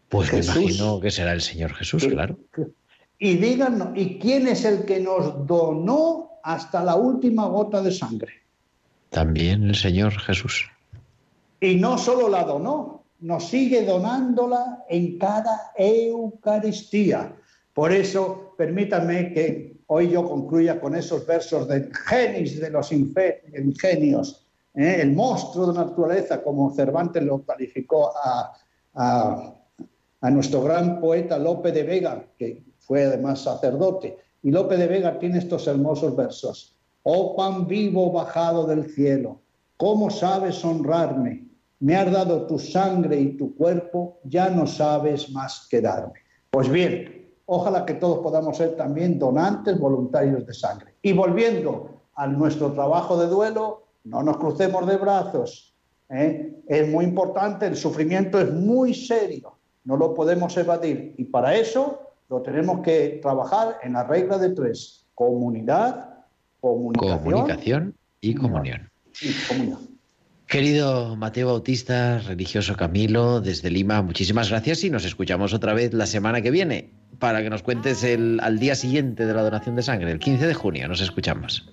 [0.10, 2.38] Pues me imagino que será el Señor Jesús, claro.
[3.18, 8.34] Y díganos, ¿y quién es el que nos donó hasta la última gota de sangre?
[9.10, 10.70] También el Señor Jesús.
[11.60, 17.36] Y no solo la donó, nos sigue donándola en cada Eucaristía.
[17.74, 24.46] Por eso, permítanme que hoy yo concluya con esos versos del genis de los ingenios,
[24.76, 25.00] ¿eh?
[25.02, 28.54] el monstruo de naturaleza, como Cervantes lo calificó a,
[30.22, 34.18] a nuestro gran poeta Lope de Vega, que fue además sacerdote.
[34.44, 36.79] Y Lope de Vega tiene estos hermosos versos.
[37.04, 39.40] Oh pan vivo bajado del cielo,
[39.78, 41.48] ¿cómo sabes honrarme?
[41.80, 46.20] Me has dado tu sangre y tu cuerpo, ya no sabes más que darme.
[46.52, 50.96] Pues bien, ojalá que todos podamos ser también donantes voluntarios de sangre.
[51.02, 55.74] Y volviendo a nuestro trabajo de duelo, no nos crucemos de brazos.
[56.10, 56.62] ¿eh?
[56.68, 61.16] Es muy importante, el sufrimiento es muy serio, no lo podemos evadir.
[61.18, 66.19] Y para eso lo tenemos que trabajar en la regla de tres, comunidad,
[66.62, 68.90] Comunicación, y comunión.
[70.48, 76.08] Querido Mateo Bautista, religioso Camilo, desde Lima, muchísimas gracias y nos escuchamos otra vez la
[76.08, 76.90] semana que viene
[77.20, 80.48] para que nos cuentes el, al día siguiente de la donación de sangre, el 15
[80.48, 80.88] de junio.
[80.88, 81.70] Nos escuchamos.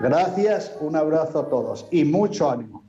[0.00, 2.84] Gracias, un abrazo a todos y mucho ánimo.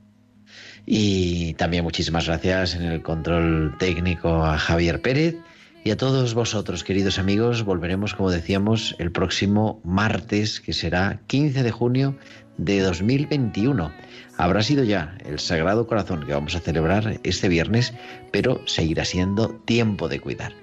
[0.84, 5.36] Y también muchísimas gracias en el control técnico a Javier Pérez
[5.84, 7.62] y a todos vosotros, queridos amigos.
[7.62, 12.16] Volveremos, como decíamos, el próximo martes, que será 15 de junio
[12.56, 13.92] de 2021.
[14.38, 17.92] Habrá sido ya el Sagrado Corazón que vamos a celebrar este viernes,
[18.32, 20.54] pero seguirá siendo tiempo de cuidar.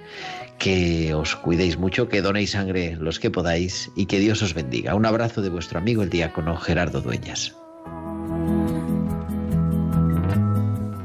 [0.57, 4.95] Que os cuidéis mucho, que donéis sangre los que podáis y que Dios os bendiga.
[4.95, 7.55] Un abrazo de vuestro amigo el diácono Gerardo Dueñas.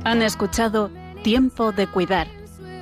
[0.04, 0.90] Han escuchado
[1.22, 2.45] Tiempo de Cuidar